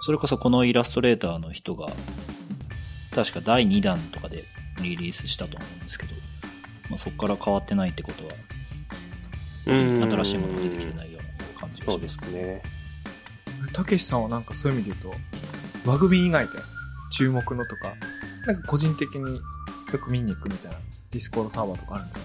[0.00, 1.88] それこそこのイラストレーターの人が、
[3.14, 4.44] 確か第2弾とかで
[4.82, 6.14] リリースしたと思うんですけど、
[6.90, 8.34] まあ、そこから変わってないってことは、
[9.66, 11.22] うん新しいものが出てきてないよう
[11.54, 12.62] な感じがそうでしますね。
[13.72, 15.14] たけしさんはなんかそういう意味で言う
[15.84, 16.52] と、ワグミー以外で
[17.10, 17.94] 注目のとか、
[18.46, 19.40] なんか個人的によ
[20.02, 20.78] く見に行くみたいな
[21.10, 22.24] ディスコードサーバーとかあるんですか？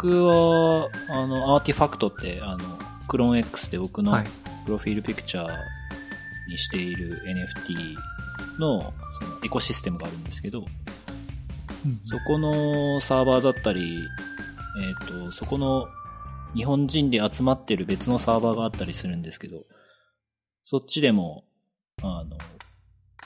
[0.00, 2.58] 僕は、あの、 RTFKT って、あの、
[3.08, 4.26] クローン X で僕のはい。
[4.66, 5.48] プロフィールピクチャー
[6.50, 7.96] にしている NFT
[8.60, 10.64] のそのエコシステムがあるんですけど、
[12.04, 15.86] そこのサーバーだったり、えっ、と、そこの
[16.54, 19.64] 日本人で集まってる別のサーバーがあったりするんですけど、
[20.64, 21.44] そっちでも、
[22.02, 22.36] あの、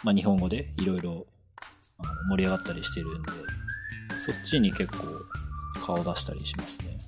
[0.02, 1.26] まあ、日本語でいろいろ
[1.98, 3.30] あの盛り上がったりしてるんで、
[4.24, 5.06] そっちに結構
[5.84, 6.98] 顔出したりしますね。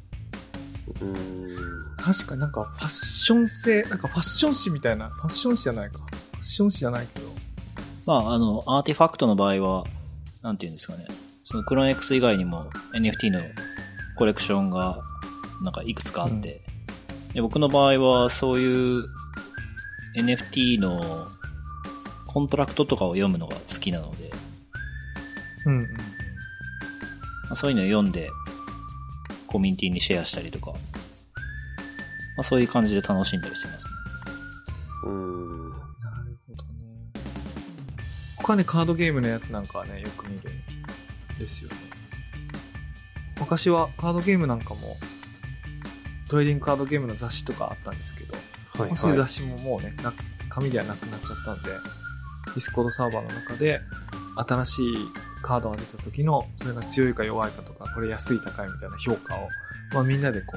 [1.01, 1.97] うん。
[1.97, 5.99] 確かになんかファッション性、なんかファッション誌みたいな、ファッション誌じゃないか。
[5.99, 7.29] ファッション誌じゃないけど。
[8.07, 9.85] まあ、あの、 RTFKT の場合は、
[10.43, 11.07] なんていうんですかね。
[11.63, 13.41] CloneX 以外にも NFT の
[14.17, 15.01] コレクションが、
[15.63, 16.61] なんかいくつかあって、
[17.33, 19.05] で僕の場合はそういう
[20.17, 21.27] NFT の
[22.27, 24.45] コントラクトとかを読むのが好きなので、うん
[25.67, 25.81] うん。
[25.81, 25.87] ま
[27.51, 28.29] あ、そういうのを読んで、
[29.47, 30.79] コミュニティにシェアしたりとか、ま
[32.39, 33.93] あ、そういう感じで楽しんだりしてますね。
[35.05, 35.71] うん。
[35.71, 36.71] なるほどね。
[38.37, 40.74] 他にカードゲームのやつなんかはね、よく見るん
[41.39, 41.77] ですよね。
[43.41, 44.97] 昔はカードゲームなんかも、
[46.29, 48.35] トレーディングカードゲームの雑誌とかあったんですけど、
[48.79, 49.29] はいまあそういうはい。
[49.29, 50.13] 雑誌ももうね、な
[50.49, 51.77] 紙ではなくなっちゃったんで、デ
[52.55, 53.81] ディスコードサーバーの中で、
[54.37, 54.95] 新しい
[55.43, 59.49] カードが出た時の、それが強いか弱いかとか、これ安い高いみたいな評価を、
[59.93, 60.57] まあみんなでこ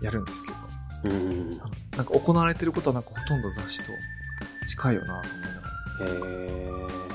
[0.00, 0.56] う、やるんですけど、
[1.04, 1.50] うん。
[1.50, 3.92] なんか行われてることはなんかほとんど雑誌と
[4.66, 5.74] 近いよなと思いながら。
[6.00, 7.13] えー、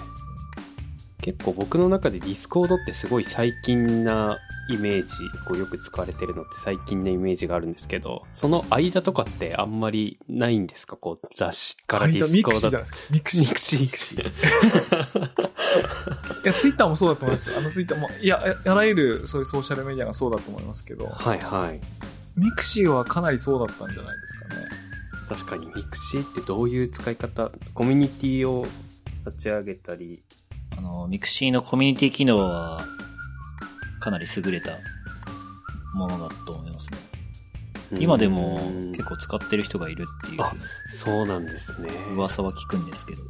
[1.30, 5.13] 結構僕の中でディスコードってすごい最近なイメージ、
[5.48, 10.96] こうよく使われてるのって最近のイメージがあるんですけど、その間とかってあんまりないんですか？
[10.96, 12.80] こう雑誌からディスコード。
[13.12, 13.46] ミクシー。
[13.48, 14.24] ミクシーミクシー。
[14.26, 14.30] い
[16.46, 17.58] や、ツイッターもそうだと思いますよ。
[17.60, 21.80] あのツイッターも、いや、あらゆるそういうソーシャルメディアがそうだと思いますけど、はいはい。
[22.36, 24.68] ミクシーはかなりそうだったんじゃないですかね。
[25.30, 28.65] 確かにミクシーってどういう使い方、コミュニティを
[29.26, 30.22] 立ち上げたり、
[30.80, 32.82] あの、ミクシーのコミュニティ機能は、
[34.00, 34.78] かなり優れた
[35.94, 36.98] ものだと思いますね。
[38.00, 40.54] 今でもうん結構使ってる人がいるっていうあ
[40.86, 41.89] そうなんですね。
[42.13, 43.22] 噂は聞くんですけど。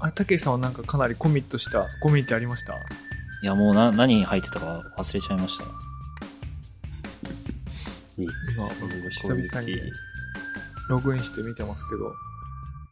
[0.00, 2.74] あれ、たけさんはなんかかなりコミットした、コミュニティありました？
[2.74, 2.76] い
[3.46, 5.64] や、もうな、何に入ってたか忘れちゃいました。
[8.18, 9.80] ミクシーのコミュニティ久々に
[10.90, 12.12] ログインして見てますけど、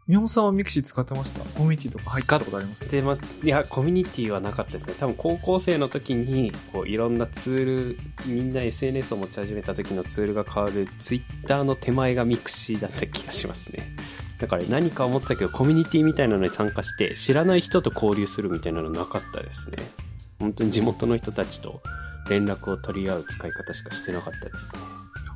[0.09, 1.41] 宮本さんはミクシー使ってました？
[1.57, 2.89] コミュニティとか入ったことあります？
[2.89, 4.95] でま、いや、コミュニティはなかったですね。
[4.99, 13.97] 多分高校生の時に、こう、いろんなツール、みんな SNS を持ち始めた時のツールが変わる、ツイッターの手前がミクシーだった気がしますね。
[14.41, 19.77] だから何か思ってたけど、コミュニティみたいなのに参加して、知らない人と交流するみたいなのなかったですね。
[20.41, 21.81] 本当に地元の人たちと
[22.29, 24.81] 連絡を取り合う使い方しかしてなかったですね。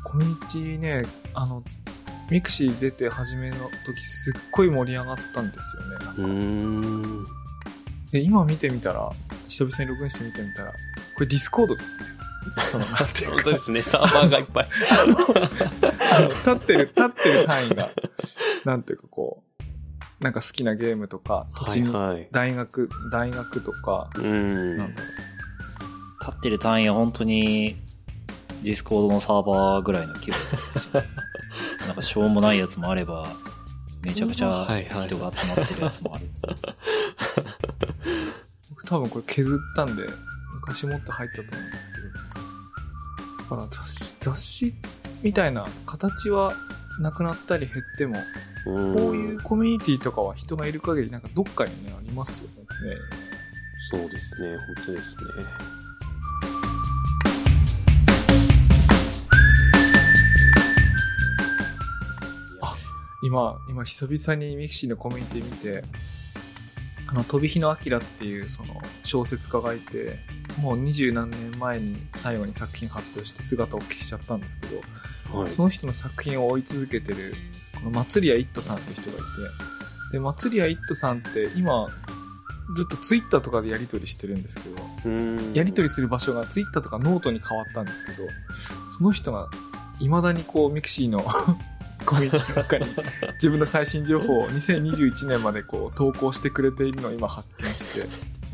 [0.05, 1.03] コミュニティね、
[1.35, 1.63] あの、
[2.31, 6.05] ミクシー出て初めの時すっごい盛り上がったんですよね。
[6.05, 7.25] なんかうーん。
[8.11, 9.11] で、今見てみたら、
[9.49, 12.05] 久々にログインして見てみたら、これディスコードですね。
[12.71, 13.83] その、なんていうか本当ですね。
[13.83, 14.69] サーバーがいっぱい。
[16.13, 17.91] あの、立ってる、立ってる単位が、
[18.65, 19.43] なんていうかこ
[20.21, 22.29] う、なんか好きなゲームとか、土地に、はいはい。
[22.33, 24.77] 大学、大学とか、うん。
[24.77, 25.15] なんだろう。
[26.21, 27.77] 立ってる単位は本当に、
[28.63, 30.91] ディスコードのサーバーぐらいの規模です
[31.97, 33.27] か、しょうもないやつもあれば、
[34.03, 36.31] めちゃくちゃはいはい人が集まってるやつもある。
[38.71, 40.09] 僕多分これ削ったんで、
[40.61, 42.07] 昔もっと入ったと思うんですけど。
[43.39, 44.75] だから雑誌、雑誌
[45.23, 46.53] みたいな形は
[47.01, 48.23] なくなったり減っても、うん
[48.67, 48.73] こ
[49.13, 52.97] ういうコミュニティとかは人がいる限りなんかどっかにね、ありますよね、常にね。
[53.93, 54.57] そうですね。
[54.57, 55.23] 本当ですね。
[63.23, 65.85] 今、今久々にミクシーのコミュニティ見て、
[67.09, 68.75] あの、飛び火のアキラっていうその
[69.05, 70.19] 小説家がいて、
[70.61, 75.53] もう二十何年前に最後に作品発表して姿を消しちゃったんですけど、はい。
[75.53, 77.35] その人の作品を追い続けてる、
[77.77, 79.25] この松屋一斗さんっていう人がいて、
[80.13, 81.89] で、松屋一斗さんって今、
[82.77, 88.29] ずっとツイッターとかでやり取りしてるんですけど、うんやり取りする場所がツイッターとかノートに変わったんですけど、
[88.99, 89.49] その人が
[90.01, 91.25] 未だにこうミクシーの
[92.07, 92.87] コミュニティの中に
[93.35, 98.01] 自分の最新情報を2021年までこう投稿してくれているのを今発見して、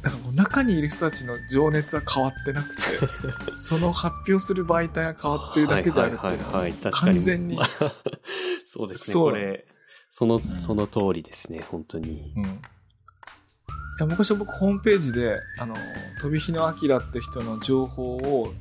[0.03, 2.83] だからもう中にいる人たちの情熱は変わってなくて、
[3.57, 7.59] その発表する媒体が変わってるだけであるっていうのは完全に、
[8.65, 9.15] そうですね。
[9.15, 9.67] これ、
[10.11, 11.65] そのう、んその通りですね。
[11.71, 12.33] 本当に。
[12.37, 12.45] うん。
[12.45, 12.49] い
[14.01, 15.75] や昔は僕ホームページで、あの、
[16.21, 18.53] 飛び火のアキラって人の情報を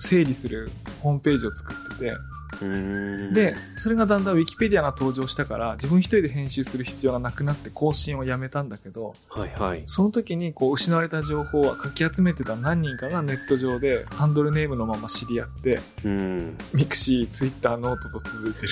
[0.00, 0.70] 整理する
[1.02, 2.16] ホームページを作ってて、
[2.62, 9.84] うんで、それがだんだんウィキペディアが登場したから、自分一人で編集する必要がなくなって更新をやめたんだけど、はいはい。
[9.86, 16.58] その時にこう失われた情報はかき集めてた何人かがネット上でハンドルネームのまま知り合って、うん。
[16.74, 18.70] ミクシー、ツイッター、ノートと続いてる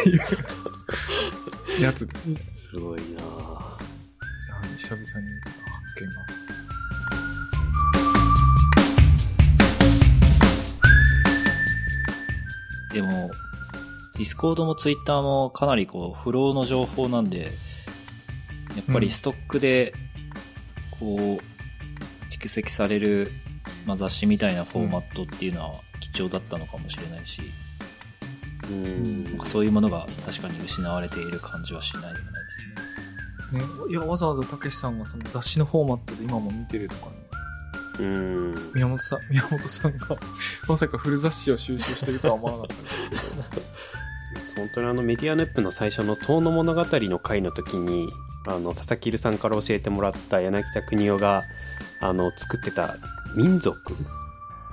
[0.00, 0.16] ってい
[1.80, 2.68] うやつです。
[2.68, 3.76] すごいなぁ
[4.78, 5.20] 久々に発
[6.00, 6.45] 見が。
[12.96, 13.30] でも、
[14.14, 17.52] ディスコードもツイッターもかなりこう、フローの情報なんで、
[18.74, 19.92] やっぱりストックで、
[20.98, 23.30] こう、蓄積される、
[23.84, 27.42] まあ、雑誌みたいなフォーマットっていうのは貴重だったのかもしれないし、
[28.70, 32.50] うんなんかそういうものが確かに失われている感じはしないでもないで
[33.52, 33.60] すね。
[33.60, 37.25] ね、いや、わざわざたけしさんがその雑誌のフォーマットで今も見てるとかね。
[37.98, 38.54] うん。
[38.74, 40.16] 宮本さん、宮本さんが、
[40.68, 43.86] まさか古雑誌を収集してるとは思わなかったですけど。
[44.56, 48.08] 本当にあのメディアネップの最初の遠野物語の回の時に、
[48.46, 51.42] あの、佐々木留さんから教えてもらった柳田国男が、
[52.00, 52.96] あの、作ってた
[53.36, 53.94] 民俗？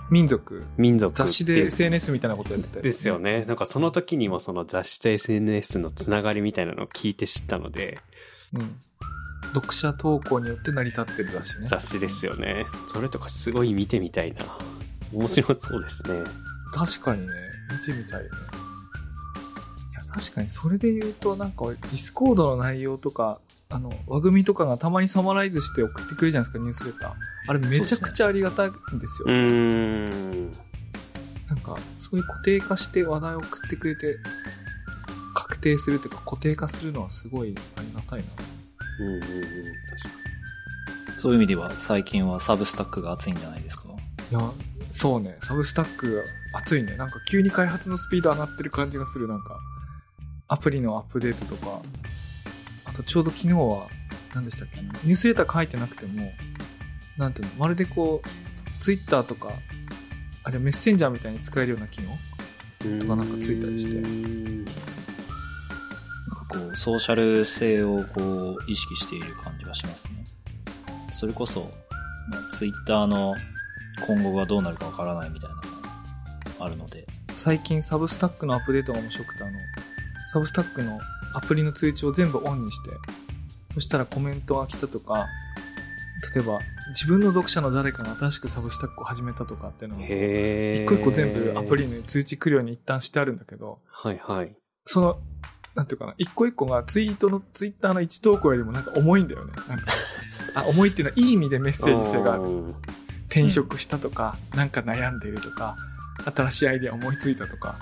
[0.10, 3.20] 民俗、民俗雑誌で SNS みたいなことやってたですよ。
[3.20, 3.46] ね。
[3.46, 7.98] なんかその時にもその雑誌と SNS のつながりみたいなのを聞いて知ったので、
[8.54, 8.76] うん。
[9.54, 11.68] 読者投稿によって成り立ってる雑誌ね。
[11.68, 12.66] 雑誌ですよね。
[12.88, 14.46] それとかすごい見てみたいな。
[15.14, 16.24] 面白そうですね。
[16.74, 17.34] 確かにね、
[17.72, 18.30] 見てみたいね。
[18.30, 23.40] いや、確かにそれで言うと、なんか、ディスコードの内容とか、
[23.70, 27.14] あの、輪組みとかがたまにサマライズして送ってくれるじゃないですか、ニュースレター。
[27.48, 29.28] あれめちゃくちゃありがたいんですよ。
[29.28, 30.52] うーん。
[31.48, 34.18] なんか、そういう固定化して話題を送ってくれて、
[35.36, 38.26] 確定するというか固定化するのはすごいありがたいな。
[39.00, 39.22] うんうんうん。
[39.22, 39.34] 確か
[41.18, 43.84] そういう意味では最近はサブスタックが熱いんじゃないですか？
[44.30, 44.42] いや、
[44.92, 46.24] そうね、サブスタックが
[46.60, 46.98] 熱いね。
[46.98, 49.28] なんか急に開発のスピード上がってる感じがする。
[49.28, 49.58] なんか、
[50.48, 51.82] アプリのアップデートとか、
[52.86, 53.88] あとちょうど昨日は、
[54.36, 54.82] 何でしたっけ？
[54.82, 56.32] ニュースレター書いてなくても、
[57.18, 58.28] なんていうの、まるでこう、
[58.84, 59.50] ツイッターとか、
[60.44, 62.10] あれメッセンジャーみたいに使えるような機能？
[62.10, 63.00] に。
[63.00, 63.98] とかなんかついたりして
[66.54, 70.26] こう、ソーシャル性をこう、意識している感じがしますね。
[71.12, 71.62] それこそ、
[72.30, 73.36] まあ、ツイッターの
[74.08, 79.54] 今後がどうなるかわからないみたいなのがあるので、最近サブスタックのアップデートが面白くて、あの、
[80.32, 81.00] サブスタックの
[81.34, 82.90] アプリの通知を全部オンにして、
[83.74, 85.28] そしたらコメントが来たとか、
[86.36, 94.56] 例えば自分の読者の誰かが新しくサブスタックを始めたとかっていうのが、へー一個一個全部アプリに通知来るように一旦してあるんだけど、はいはい。
[94.86, 95.20] その、
[95.76, 99.52] なんていうかな、一個一個がツイートの、ツイッターの一投稿よりもなんか重いんだよね。
[99.68, 99.86] なんか、
[100.56, 102.44] あ、重いっていうのはいい意味でメッセージ性がある。
[102.44, 102.76] うん
[103.34, 105.76] 転職したとか、なんか悩んでるとか、
[106.36, 107.78] 新しいアイデア思いついたとか。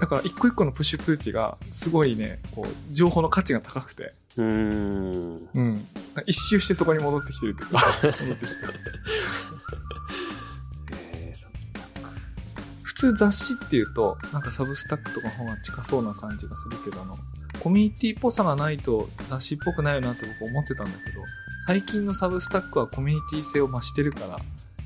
[0.00, 5.48] だから一個一個のプッシュ通知がすごいね、こう、情報の価値が高くて、うーん。
[5.54, 5.86] うん。
[6.26, 8.74] 一周してそこに戻ってきてるっていうか、戻ってきてる。
[13.02, 17.16] 通雑誌っていうと、なんかサブスタックとかの方が近そうな感じがするけど、あの、
[17.58, 21.20] コミュニティっぽさがないと雑誌っぽくないよなって僕思ってたんだけど、
[21.66, 24.38] 最近のサブスタックはコミュニティ性を増してるから、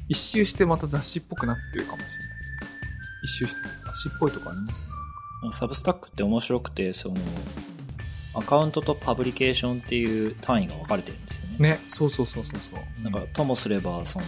[0.09, 2.68] 一周してまた雑誌っぽくなってるかもしれないですね。
[3.24, 5.52] 一周して雑誌っぽいとこありますね。
[5.52, 7.16] サブスタックって面白くて、その、
[8.35, 11.70] アカウントとパブリケーションっていう単位が分かれてるんですよね。
[11.70, 13.02] ね、そうそうそうそうそう。
[13.02, 14.24] なんか、ともすれば、その、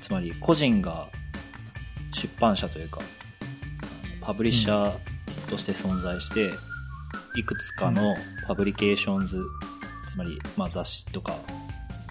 [0.00, 1.08] つまり個人が
[2.14, 3.00] 出版社というか、
[4.20, 6.50] パブリッシャーとして存在して、
[7.36, 9.42] いくつかの publications、
[10.08, 11.32] つまり、まあ雑誌とか、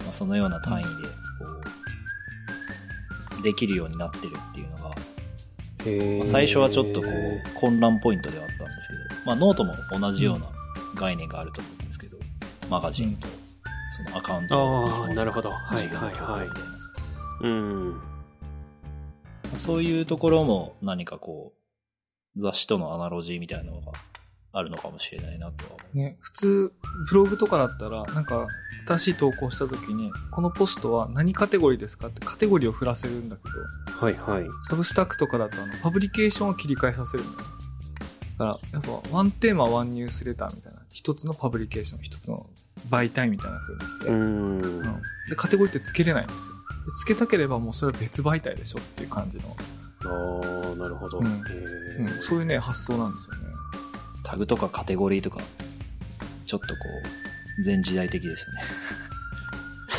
[0.02, 0.94] まあ、そのような単位で、こ
[3.40, 10.46] う、できるようになってるっていうのが、まあ最初はちょっとこう混乱ポイントではあったんですけど、まあ、ノートも同じような
[10.94, 12.16] 概念があると思うんですけど、
[12.70, 13.26] マガジンと
[14.06, 15.50] そのアカウントあーなるほど。
[15.50, 16.50] はい自分の投稿みたいな。
[17.42, 18.11] うん。
[19.56, 21.52] そういうところも何かこ
[22.36, 23.92] う雑誌とのアナロジーみたいなのが
[24.52, 25.96] あるのかもしれないなとは思う。
[25.96, 26.72] ね、普通、
[27.08, 28.46] ブログとかだったら、なんか、
[28.86, 34.46] 新しい投稿した時に、このポストは何カテゴリーですかってカテゴリーを振らせるんだけど、はいはい。
[34.68, 37.42] サブスタックとかだとあの、パブリケーションを切り替えさせるんだ。
[37.42, 37.48] だか
[38.38, 42.50] ら、やっぱ、ワンテーマ、ワンニュースレターみたいな、一つのパブリケーション、一つの
[42.90, 45.02] 媒体みたいな風にして、ううんん。
[45.30, 46.54] で、カテゴリーって付けれないんですよ。
[46.84, 49.56] で付けたければもうそれは別媒体でしょっていう感じの、
[50.04, 51.18] ああ、なるほど。
[51.18, 53.52] うんへうん、ーそういうね、発想なんですよね。
[54.24, 55.38] タグとかカテゴリーとか、
[56.46, 56.74] ちょっとこ
[57.58, 58.62] う、前時代的ですよね。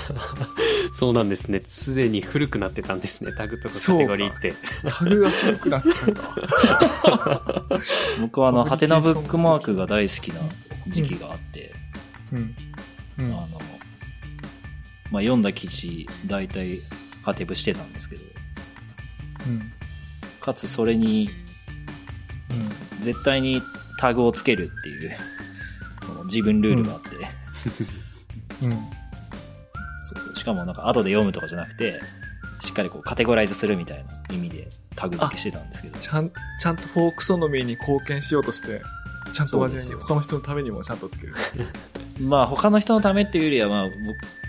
[0.92, 1.62] そうなんですね。
[1.66, 3.32] すでに古くなってたんですね。
[3.32, 4.54] タグとかカテゴリーって。
[4.88, 6.22] タグが古くなってたんだ。
[8.22, 10.42] 僕はあの、ハテナブックマークが大好きな
[10.88, 11.74] 時期があって、
[12.32, 12.56] うん。
[13.20, 13.26] うん。
[13.34, 13.48] あの、
[15.14, 16.80] まあ、読んだ記事、大体、
[17.22, 18.24] ハテブしてたんですけど、
[19.48, 19.62] うん。
[20.42, 21.30] かつそれに、
[22.50, 23.04] うん。
[23.06, 23.62] 絶対に
[24.00, 25.16] タグをつけるっていう、
[26.26, 27.10] 自分ルールがあって、
[28.66, 28.72] うん。
[28.72, 28.78] そ
[30.16, 32.02] うそうしかもなんか後で読むとかじゃなくて、
[32.62, 38.82] しっかりこうカテゴライズするみたいな意味でタグ付けしてたんですけど、ちゃん、ちゃんとフォークソノミーに貢献しようとして、
[39.32, 41.36] ちゃんと真面目に他の人のためにもちゃんとつける。
[42.20, 43.90] まあ他の人のためっていうよりは、まあ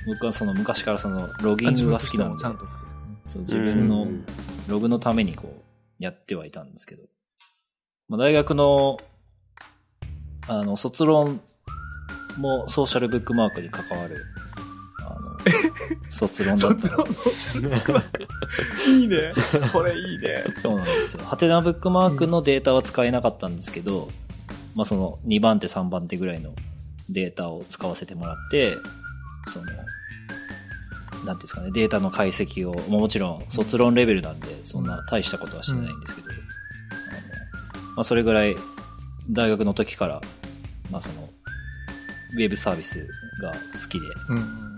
[0.07, 2.81] 僕僕はその昔からそのロギングが好きなのでちゃ、んとつける。
[3.27, 4.25] そう自分のうん
[4.69, 5.55] ログのためにこ
[6.01, 7.03] うやってはいたんですけど、
[8.09, 8.99] まあ、大学の
[10.49, 11.41] あの卒論
[12.39, 14.25] もソーシャルブックマークに関わる、
[15.01, 15.39] あの、
[16.11, 18.27] 卒論だった 卒論、ソーシャルブックマーク。
[18.91, 19.33] いいね。
[19.71, 20.45] それいいね。
[20.57, 21.25] そうなんですよ。
[21.25, 24.09] ハテナブックマークのデータは使えなかったんですけど、
[24.75, 26.55] まあその2番手3番手ぐらいの
[27.09, 28.77] データを使わせてもらって、
[29.49, 36.37] その、なんていうんですかね、データの解析を、もちろん卒論レベルなんで、そんな大したことはしてないんですけど、あの
[37.97, 38.57] まあそれぐらい
[39.31, 40.21] 大学の時から、
[40.91, 41.29] まあその、
[42.35, 43.07] ウェブサービス
[43.41, 44.75] が好きで、うんうんうん。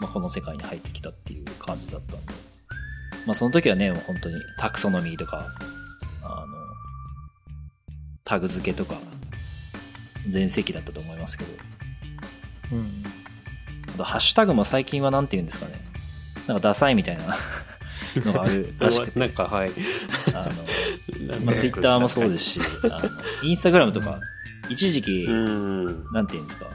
[0.00, 2.32] まあ、この世界に入ってきたっていう感じだったんで、
[3.26, 5.44] まあ、その時はね、もう本当にタクソノミーとか、
[6.22, 6.46] あの、
[8.24, 8.96] タグ付けとか、
[10.28, 11.50] 全盛期だったと思いますけど、
[12.72, 13.15] うん
[14.04, 15.72] ハッシュタグも最近はなんて言うんですかね、
[16.46, 17.36] なんかダサいみたいな
[18.16, 19.70] のがあるらしくて、 なんか、はい。
[20.32, 23.00] あの、まあ、かツイッターもそうですし、あの、
[23.42, 24.20] インスタグラムとか、
[24.68, 26.04] 一時期、うん。
[26.12, 26.66] なんて言うんですか。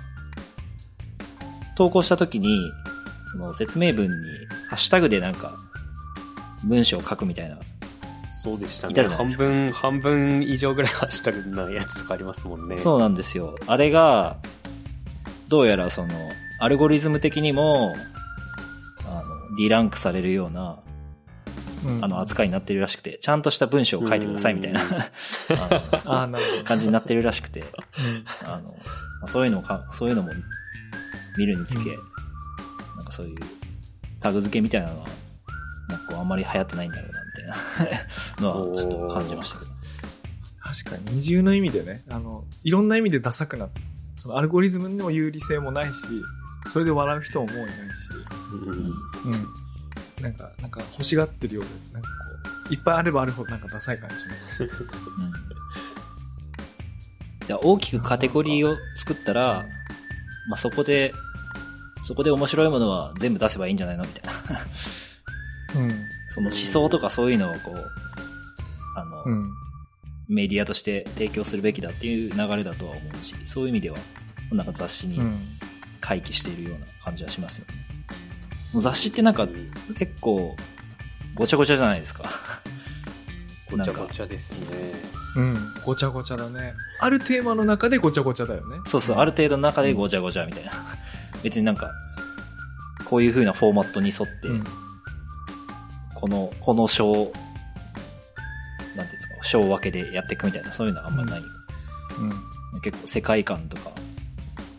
[1.76, 2.72] 投稿した時に、
[3.32, 4.14] その説明文に、
[4.70, 5.54] ハッシュタグでなんか、
[6.64, 7.58] 文章を書くみたいな。
[8.44, 9.04] そうでしたね。
[9.04, 12.78] 半分、半分以上ぐらいハッシュタグなやつとかありますもんね。
[12.78, 13.56] そうなんですよ。
[13.68, 14.38] あれが、
[15.48, 16.10] どうやらその、
[16.62, 17.96] アルゴリズム的にも、
[19.08, 20.80] あの、D ランクされるような、
[21.84, 22.06] うん。
[22.06, 24.92] あの、扱いになってるらしくて、ちゃんとした文章を書いてくださいみたいな、うん。
[26.06, 27.68] あの感じになってるらしくて、ど。
[28.46, 28.76] あの、ま
[29.24, 30.30] あそういうのもか、そういうのも
[31.36, 31.96] 見るにつけ、うん
[32.98, 33.38] なんかそういう
[34.20, 35.08] タグ付けみたいなのは、
[35.90, 37.92] なんかあんまり流行ってないんだろうな、みたい
[38.44, 39.72] な のはちょっと感じましたけど。
[40.60, 41.16] 確かに。
[41.16, 43.82] 二重の意味でね、あの、いろんな意味でダサくなって、
[44.18, 45.92] そのアルゴリズムにも有利性もないし、
[46.72, 47.78] それで笑う人ももういないし、
[48.54, 49.48] うんうん。
[50.22, 52.16] なんか、なんか欲しがってるようで、なんかこ
[52.70, 54.64] う、いっぱいあればあるほどなんかダサい感じします。
[54.64, 54.72] うん
[57.48, 59.66] で大きくカテゴリーを作ったら、
[60.48, 61.14] まあ、そこで、
[62.06, 64.62] そこで面白いものは全部出せばいいんじゃないのみたいな。
[65.82, 65.92] うん。
[66.30, 67.92] その思想とかそういうのをこう、
[68.96, 69.52] あの、うん。
[70.30, 73.98] メディアとして提供するべきだっていう流れだとは思うし、そういう意味では、
[74.52, 75.40] なんか雑誌にうん。
[76.02, 77.76] 回帰しているような感じはしますよね。
[78.74, 79.48] もう雑誌ってなんか
[79.98, 80.56] 結構
[81.36, 82.24] ごちゃごちゃじゃないですか。
[83.72, 85.12] ごちゃごちゃですね。
[85.38, 85.74] うん。
[85.86, 86.74] ごちゃごちゃだね。
[87.00, 88.80] あるテーマの中でごちゃごちゃだよね。
[88.86, 90.72] そうそう、ある程度の中でごちゃごちゃみたいな。
[91.44, 91.90] 別になんか、
[93.06, 94.64] こういう風なフォーマットに沿って、うん。
[96.16, 101.42] この、この章、なんていうんですか、章分けでやっていくみたいな、そういうのはあんまない。
[102.20, 102.82] うん。
[102.82, 103.92] 結構世界観とか、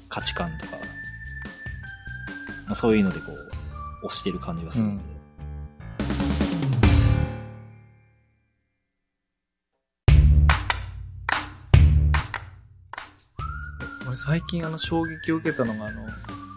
[0.09, 0.77] 価値観とか、
[2.73, 5.05] まあ、そういうのでこう、押してる感じがするんで。
[14.07, 16.09] 俺最近あの衝撃を受けたのがあの、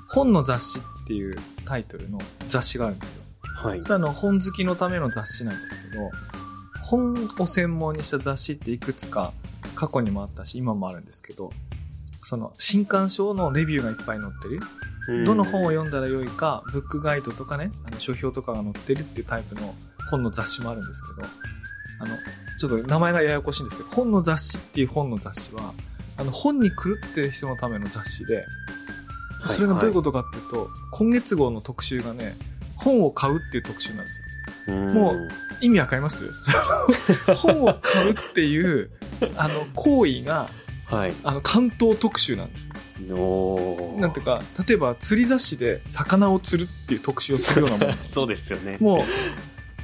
[0.08, 1.36] 本の雑誌っていう
[1.66, 3.24] タイトルの雑誌があるんですよ。
[3.54, 3.90] はいそ。
[3.90, 6.12] れはあの本好きのための雑誌なんですけど、
[6.82, 9.34] 本を専門にした雑誌っていくつか
[9.76, 11.52] 過去にもあったし、今もあるんですけど、
[12.24, 14.62] その新刊書のレビューがいっぱい載ってる。
[15.26, 19.76] どの本を読んだらよいか、ブックガイドとかね、あの書評とかが載ってるっていうタイプの
[20.10, 21.28] 本の雑誌もあるんですけど、
[22.00, 22.16] あの、
[22.58, 25.74] ちょっと名前がややこしいんですけど、本の雑誌っていう本の雑誌は、
[26.18, 26.76] あの、本に狂
[27.10, 28.46] ってる人のための雑誌で、
[29.48, 32.36] それがどういうことかっていうと、今月号の特集がね、
[32.76, 34.26] 本を買うっていう特集なんですよ。
[34.90, 35.30] ともう
[35.62, 36.32] 意味わかります？
[37.38, 38.90] 本を買うっていう、
[39.38, 40.50] あの、行為が、
[40.86, 41.14] はい。
[41.24, 42.68] あの、関東特集なんです
[43.08, 43.16] よ。
[43.18, 48.78] おーなんていうか、例えば釣り雑誌で魚を釣るっていう特集をするようなもんなんですそうですよね。
[48.80, 49.04] も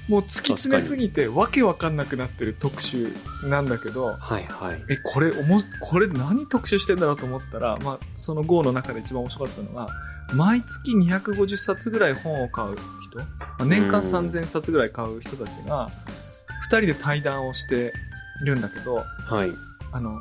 [0.07, 3.07] う、もう突き詰めすぎてわけわかんなくなってる特集
[3.45, 4.83] なんだけど、はいはい。
[4.89, 9.87] え、これおも、これ何特集してんだろうと思ったら、まあ、その号の中で一番面白かったのが、
[10.33, 12.75] 毎月250冊ぐらい本を買う
[13.09, 13.25] 人、ま
[13.59, 15.89] あ年間うん3000冊ぐらい買う人たちが、
[16.61, 17.93] 二人で対談をして
[18.41, 19.51] いるんだけど、はい。
[19.91, 20.19] あの、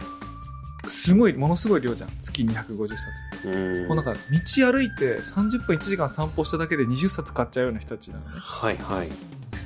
[0.91, 2.11] すごい、ものすごい量じゃん。
[2.21, 3.49] 月250冊って。
[3.49, 8.31] うんもうなんか、道歩いて30分1時間散歩しただけで20冊買っちゃうような人たちなのね。
[8.37, 9.09] はいはい。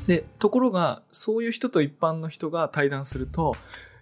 [0.06, 3.56] で、ところが、そういう人と一般の人が対談すると、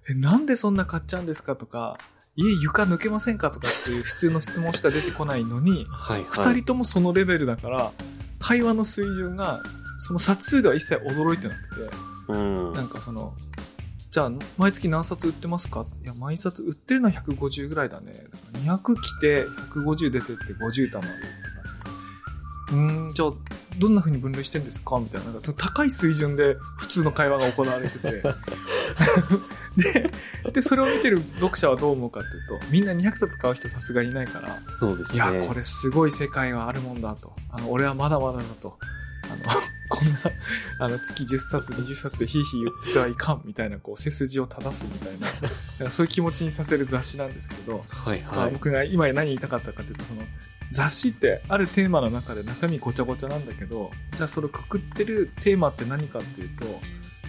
[0.09, 1.97] え、なんでそんな買っちゃうんですかとか、
[2.35, 6.57] 家床抜けませんかとかっていう普通の質問しか出てこないのに、はい二、はい。
[6.57, 7.93] 人ともそのレベルだから、
[8.39, 9.63] 会話の水準が、
[9.99, 11.97] その冊数では一切驚いてなくて、
[12.29, 12.73] うん。
[12.73, 13.35] なんかその、
[14.13, 15.87] じゃあ、毎月何冊売ってますか？
[16.05, 18.13] いや、毎冊売ってるのは150ぐらいだね。
[18.13, 18.27] だか
[18.67, 19.45] ら200来て、
[19.75, 21.05] 150出てって50玉。
[21.05, 23.31] うーん、じゃあ、
[23.79, 24.99] どんな風に分類してんですか？
[24.99, 25.29] みたいな。
[25.29, 28.23] なんかその高い水準で普通の会話が行われてて。
[29.77, 30.11] で、
[30.53, 35.17] で、それを見てる読者はどう思うかっていうと、みんな200冊買う人さすがにいないから、そうですね。
[35.17, 37.33] いや、これすごい世界があるもんだと。
[37.51, 38.79] あの、俺はまだまだだと。
[39.33, 40.19] あの、 こんな、
[40.79, 45.27] あの、月10冊、20冊でヒーヒー言ってはいかんみたいな、こう、背筋を正すみたいな、
[45.79, 48.53] なんかそういう気持ちにさせる雑誌なんですけど、はいまあ、はい。
[48.53, 50.23] 僕が今何言いたかったかというと、その、
[50.73, 56.81] 雑誌ってあるテーマの中で中身ごちゃごちゃなんだけど、じゃあそれくくってるテーマって何かっていうと、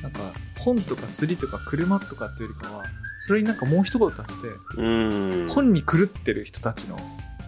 [0.02, 2.86] なんか本とか釣りとか車とかっていうよりかは、
[3.20, 4.48] それになんかもう一言足して、
[4.78, 5.50] うん。
[5.50, 6.98] 本に狂ってる人たちの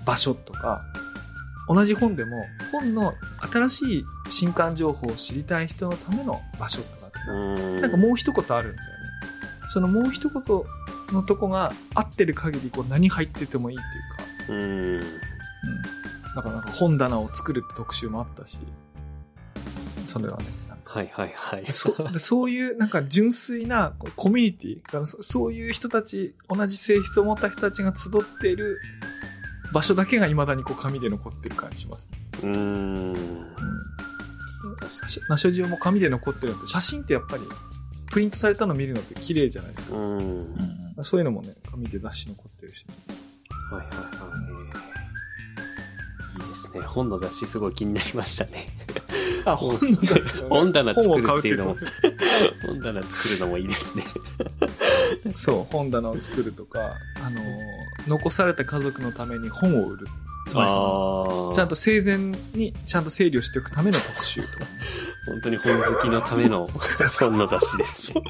[0.05, 0.83] 場所とか、
[1.67, 3.15] 同じ本でも本の
[3.51, 7.81] 新しい新刊情報を知りたい人のための場所とかってうん。
[7.81, 8.95] なんかもう一言あるんだよね。
[9.69, 10.43] そのもう一言
[11.11, 14.95] のとこが合ってる限りこう何入っててもいいっていうか、うん。
[14.95, 15.01] うん。
[16.35, 18.59] だからなんか本棚を作るって特集もあったし、
[20.05, 20.45] それはね、
[20.85, 21.65] はいはいはい。
[21.73, 28.79] そう でそういうなんか純粋なコミュニティそういう人たち、同じ性質を持った人たちが集っている
[29.75, 32.17] 場所だけが未だにこう紙で残ってる感じしますね。
[32.43, 32.53] うん。
[32.53, 33.35] うん。
[35.27, 37.43] ナショジオも紙で残ってるのって、写真ってやっぱり
[38.09, 39.97] プリントされたの見るのって綺麗じゃないですか。
[39.97, 40.17] うん。
[40.19, 40.55] うん
[41.03, 42.85] そういうのもね、紙で雑誌残ってるし、
[43.69, 44.03] はいはいは
[46.39, 46.41] い。
[46.41, 46.79] いいですね。
[46.83, 48.67] 本の雑誌すごい気になりましたね。
[49.43, 51.75] あ、本の雑誌のね本棚作るっていうのも
[52.65, 54.05] 本棚作るのもいいですね。
[55.33, 56.79] そう、本棚を作るとか、
[57.25, 60.07] あのー残された家族のために本を売る。
[60.47, 61.55] つまりその。
[61.55, 62.17] ちゃんと生前
[62.53, 64.47] にちゃんと整理をしておくための特集と。
[65.27, 66.67] 本当に本好きのための
[67.19, 68.21] 本の雑誌ですね。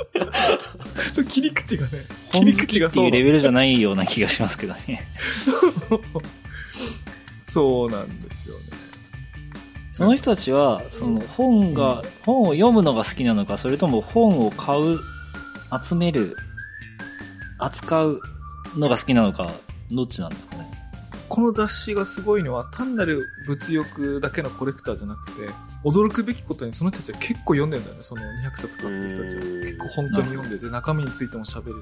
[1.13, 5.07] そう切り口がね、切本り好きってい口がそううなレベルじゃないような気がしますけどね。
[7.49, 8.63] そうなんですよね。
[9.91, 14.99] その人たちは、その本が、本を読むのが好きなのか、それとも本を買う、
[15.83, 16.35] 集める、
[17.59, 18.21] 扱う
[18.77, 19.49] のが好きなのか、
[19.91, 20.71] どっちなんですかね？
[21.27, 25.49] この雑誌がすごいのは、単なる物欲だけのコレクターじゃなくて、
[25.83, 29.41] 驚くべきことにその人たちは結構読んでんだよね、その200冊買ってる人たちは。
[29.43, 31.73] うん結構本当に読んでて、中身についても喋れ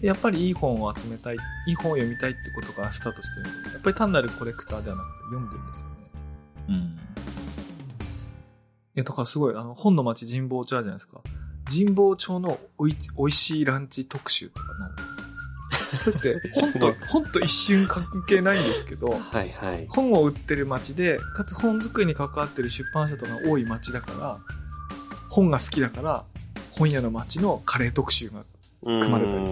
[0.00, 1.36] て、やっぱりいい本を集めたい、
[1.68, 5.94] いい本を読みたいってことからスタートしてるんで、やっぱり単なるコレクターではなくて読んでるんですよね。
[6.68, 6.74] うん。
[6.74, 6.78] い
[8.94, 11.20] や、だからすごい、あの、本の町神保町あるじゃないですか。
[11.66, 15.13] 神保町のおいおいしいランチ特集とかの。
[15.94, 19.86] だって、本と、本と一瞬関係ないんですけど、はいはい。
[19.88, 24.38] 本を売ってる町で、かつ本作りに関わってる出版社とかが多い町だから、
[25.28, 26.24] 本が好きだから、
[26.72, 28.44] 本屋の町のカレー特集が。
[28.84, 29.44] 組まれたりり。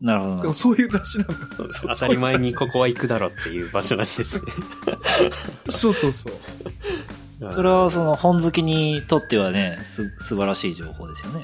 [0.00, 4.52] なるほどでもそういう雑誌なんだそうです当たり前にここは行くだろっていう場所なんですね。
[5.68, 6.32] そうそうそう。
[7.42, 7.50] ど。
[7.50, 11.42] それはその本好きにとってはね、す、素晴らしい情報ですよね。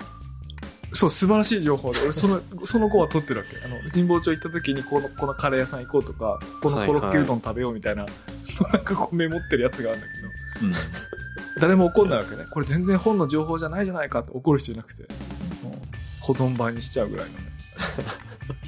[0.93, 3.57] そう、素晴らしい情報で、俺その、その子は撮ってるわけ。
[3.65, 8.07] あの、神保町行った時に、この、このカレー屋さん行こうとか、このコロッケうどん食べようみたいな、
[8.73, 10.29] なんかこうメモってるやつがあるんだけど、
[10.63, 10.75] うん。
[11.61, 12.45] 誰も怒んないわけね。
[12.51, 15.03] これ全然本の情報じゃないじゃないかって怒る人いなくて、
[15.63, 15.75] もう
[16.21, 17.53] 保存版にしちゃうぐらいのね。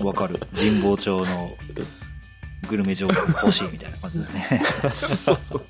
[0.01, 0.39] わかる。
[0.55, 1.57] 神保町の
[2.69, 4.63] グルメ情報欲しいみたいな感じですね。
[4.91, 5.63] そうそうそう。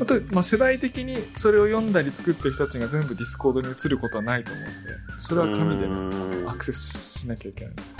[0.00, 4.72] あと、まあ、世代的にそれを読んだり作ってる人たちが全部 Discord に移ることはないと思うんで、
[5.18, 7.94] それは紙でね、うんアクセスしなきゃいけないんです。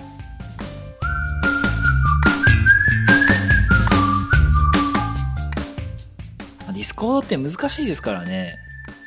[6.73, 8.57] Discord って難しいですからね。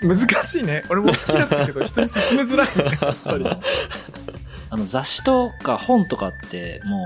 [0.03, 0.84] 難しいね。
[0.89, 3.45] 俺も好きだったけど、人に勧めづらいね、 やっぱり。
[4.69, 7.03] あの雑誌とか本とかっても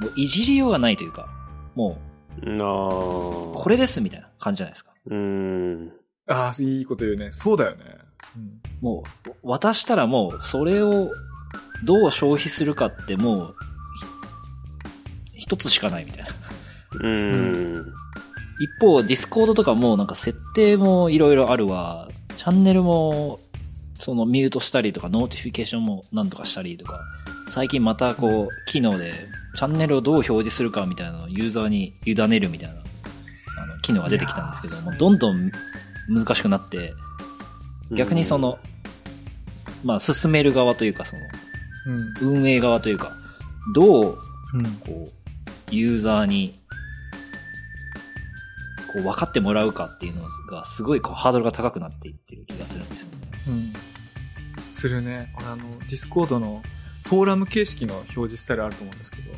[0.00, 1.28] う、もういじりようがないというか、
[1.74, 1.98] も。
[2.42, 4.92] う、これですみたいな感じじゃないですか。
[5.06, 5.92] うん。
[6.28, 7.32] ああ、いいこと言うね。
[7.32, 7.84] そうだよね。
[8.36, 11.10] うんもう、渡したらもう、それを
[11.84, 13.54] どう消費するかってもう、
[15.34, 16.30] ひ一つしかないみたいな。
[17.00, 17.94] うん。
[18.60, 22.08] 一方、 Discord とかもなんか設定もいろいろあるわ。
[22.36, 23.38] チャンネルも、
[23.98, 27.00] そのミュートしたりとか、 notification もなんとかしたりとか、
[27.48, 29.14] 最近またこう、機能で、
[29.54, 32.74] チャンネルをどう表示するかみたいなのをユーザーに委ねるみたいな、
[33.82, 35.52] 機能が出てきたんですけども、どんどん
[36.08, 36.94] 難しくなって、
[37.92, 38.58] 逆にその、
[39.84, 41.22] まあ、進める側というか、その、
[42.22, 42.36] うん。
[42.38, 43.12] 運営側というか、
[43.74, 44.18] どう、
[44.54, 44.64] うん。
[44.76, 46.54] こう、ユーザーに、
[48.92, 53.16] こう、分かってもらうかっていうのが、すごいこう、ハードルが高くなっていってる気がするんですよね。
[53.48, 53.72] うん。
[54.74, 55.32] するね。
[55.36, 56.62] 俺あの、 Discord の
[57.04, 59.30] フォーラム形式の表示スタイルあると思うんですけど、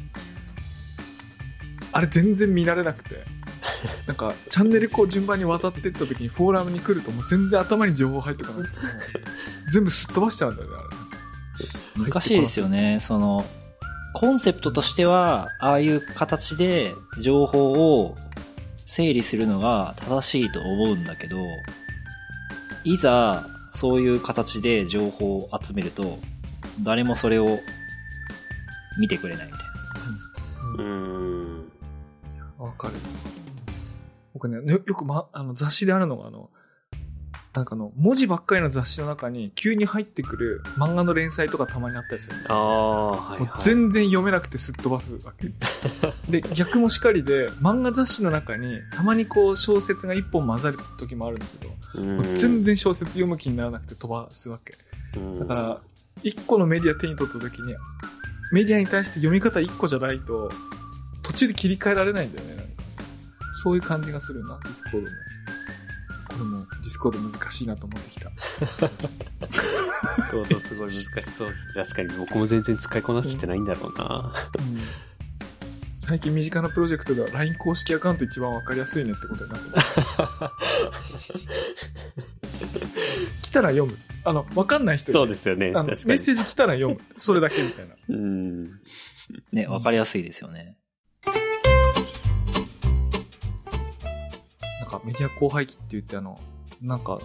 [1.92, 3.24] あれ全然見慣れなくて、
[4.06, 8.78] なんか、チャンネルこう順番に渡っていった時にフォーラムに来るともう全然頭に情報入ってこなくて、
[9.72, 12.04] 全部すっ飛ばしちゃうんだよね、あれ。
[12.04, 12.98] 難しいですよね。
[13.00, 13.44] その、
[14.14, 18.16] コンセプトとしては、ああいう形で情報を
[18.86, 21.36] 整理するのが正しいと思うんだけど、
[22.84, 26.18] いざ、そういう形で情報を集めると、
[26.82, 27.60] 誰もそれを
[28.98, 29.68] 見てくれないみたいな。
[30.74, 31.72] うーん。
[32.58, 32.94] わかる。
[34.34, 36.50] 僕ね、よよくま、あの、雑誌であるのが、あの、
[37.54, 42.60] なんかあの、文字ばっかりの雑誌の中に急に入ってくる漫画の連載とかたまにあったりするんですあよ。
[42.60, 43.50] あ、はい、はい。
[43.60, 45.48] 全然読めなくてすっ飛ばすわけ。
[46.30, 51.46] で、逆もしかりで、漫画雑誌の中にたまにこう小説が一本混ざる時もあるんだ
[51.94, 54.74] けど、全然小説読む気にならなくて飛ばすわけ。
[55.18, 55.80] うんだから、
[56.22, 57.74] 一個のメディア手に取った時に、
[58.52, 60.50] メディアに対して読み方一個じゃないと、
[61.22, 62.57] 途中で切り替えられないんだよね。
[63.60, 65.06] そういう感じがするな、 Discord も。
[66.28, 68.30] これも、 Discord 難しいなと思ってきた。
[68.30, 71.74] Discord すごい難しそうです。
[71.74, 74.32] 確かに僕も全然使いこなせてないんだろうな。
[76.06, 80.06] 最近身近なプロジェクトでは LINE 公式アカウント一番わかりやすいねってことになってます。
[83.42, 83.98] 来たら読む。
[84.24, 85.66] あの、わかんない人にそうですよね。
[85.66, 85.96] メ確かに。
[85.96, 87.00] ッセージ来たら読む。
[87.16, 87.94] それだけみたいな。
[88.08, 88.80] うん。
[89.52, 90.76] ね、わかりやすいですよね。
[95.08, 96.38] メディア後輩期って言ってあの、
[96.82, 97.18] なんか、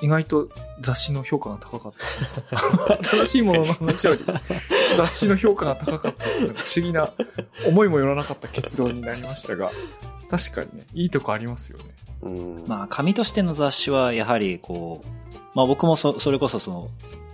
[0.00, 0.48] 意外と
[0.80, 1.92] 雑誌の評価が高かっ
[2.48, 3.02] た。
[3.02, 4.20] 新しいものの話より
[4.96, 7.12] 雑誌の評価が高かったっていうなんか不思議な
[7.66, 9.72] 思いもよらなかった結論になりましたが、
[10.30, 11.84] 確かにね、いいとこありますよね。
[12.22, 12.64] うん。
[12.68, 16.90] まあ、紙としての雑誌は、やはり、こう、まあ僕もそ、それこそその、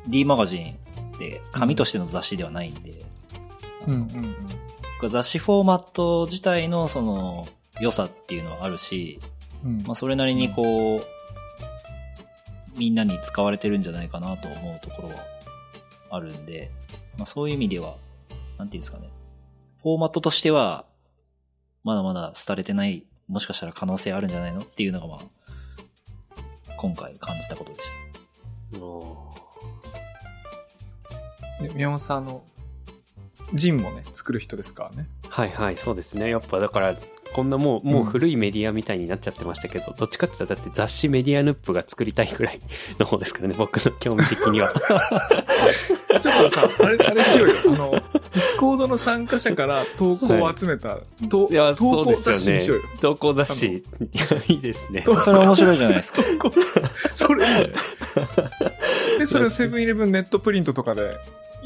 [0.08, 0.78] D マガジン
[1.18, 3.04] で、紙としての雑誌ではないんで、
[3.86, 4.34] あのうん。
[5.10, 7.46] 雑誌フォーマット自体のその、
[7.80, 9.33] 良さっていうのはあるし、うん。
[9.64, 11.06] まあそれなりにこう、
[12.78, 15.14] みんなに使われてるんじゃないかなと思うところは
[16.10, 16.70] あるんで、
[17.16, 17.96] まあそういう意味では、
[18.58, 19.08] なんていうんですかね。
[19.82, 20.86] フォーマットとしては、
[21.82, 25.20] まだまだ廃れてない、もしかしたら可能性あるんじゃないのっていうのがまあ、
[26.76, 27.88] 今回感じたことでし
[28.72, 28.80] た。
[28.80, 29.34] お
[31.62, 32.44] で宮本さん、あの、
[33.54, 35.08] ジンもね、作る人ですからね。
[35.28, 36.28] はいはい、そうですね。
[36.28, 36.96] やっぱだから、
[37.34, 42.60] こんなもう、もう古いメディアみたいになっちゃってましたけど、どっちかって言ったらだって雑誌メディアヌップが作りたいくらい
[43.00, 44.72] の方ですからね、 僕の興味的には。
[44.72, 47.54] ちょっとさ、あれ、 あれしようよ。
[47.66, 52.84] あの、ディスコードの参加者から投稿を集めた、といや、投稿雑誌にしようよ。。
[53.00, 53.66] 投稿雑誌。
[53.66, 53.82] いや
[54.46, 55.02] いいですね。
[55.02, 56.22] 投それ面白いじゃないですか。
[56.38, 56.52] 投稿、
[57.14, 57.44] それ。
[59.18, 61.18] で、それをセブンイレブンネットプリントとかで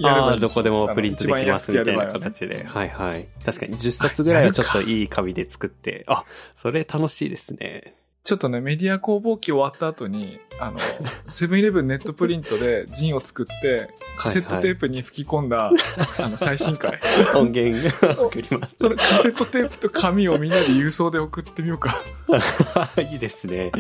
[0.05, 2.65] あどこでもプリントできますみたいな形で。
[2.65, 3.29] はいはい。
[3.45, 6.25] 確かに10冊ぐらいはちょっといい紙で作って、あ、
[6.55, 7.95] それ楽しいですね。
[8.25, 10.79] ちょっとね、メディア工房機終わった後に、あの、
[11.31, 15.71] セブンイレブンネットプリントでジンを作って、カセットテープに吹き込んだ、
[16.19, 17.01] あの、最新回。
[17.35, 17.89] 音源
[18.23, 18.77] 送ります。
[18.79, 22.05] それカセットテープと紙をみんなで郵送で送ってみようか。
[23.11, 23.73] いいですね。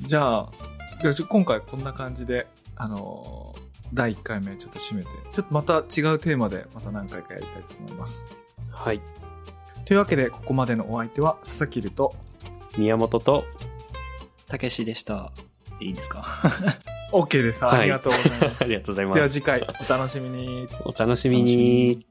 [0.00, 0.48] じゃあ、
[1.28, 2.46] 今回こんな感じで、
[2.76, 8.26] あのー第1回目ちょっと締めて、ちょっとまた違うテーマでまた何回かやりたいと思います。
[8.70, 9.00] はい。
[9.84, 12.14] というわけで、ここまでのお相手は佐々木ると、
[12.76, 13.44] 宮本と、
[14.48, 15.32] たけしでした。
[15.80, 16.42] いいですか
[17.12, 17.64] ？OK です。
[17.64, 18.64] はいありがとうございます。
[18.64, 19.22] ありがとうございでます。
[19.22, 20.68] は次回お楽しみに。
[20.84, 20.92] お。
[20.92, 22.06] 楽しみに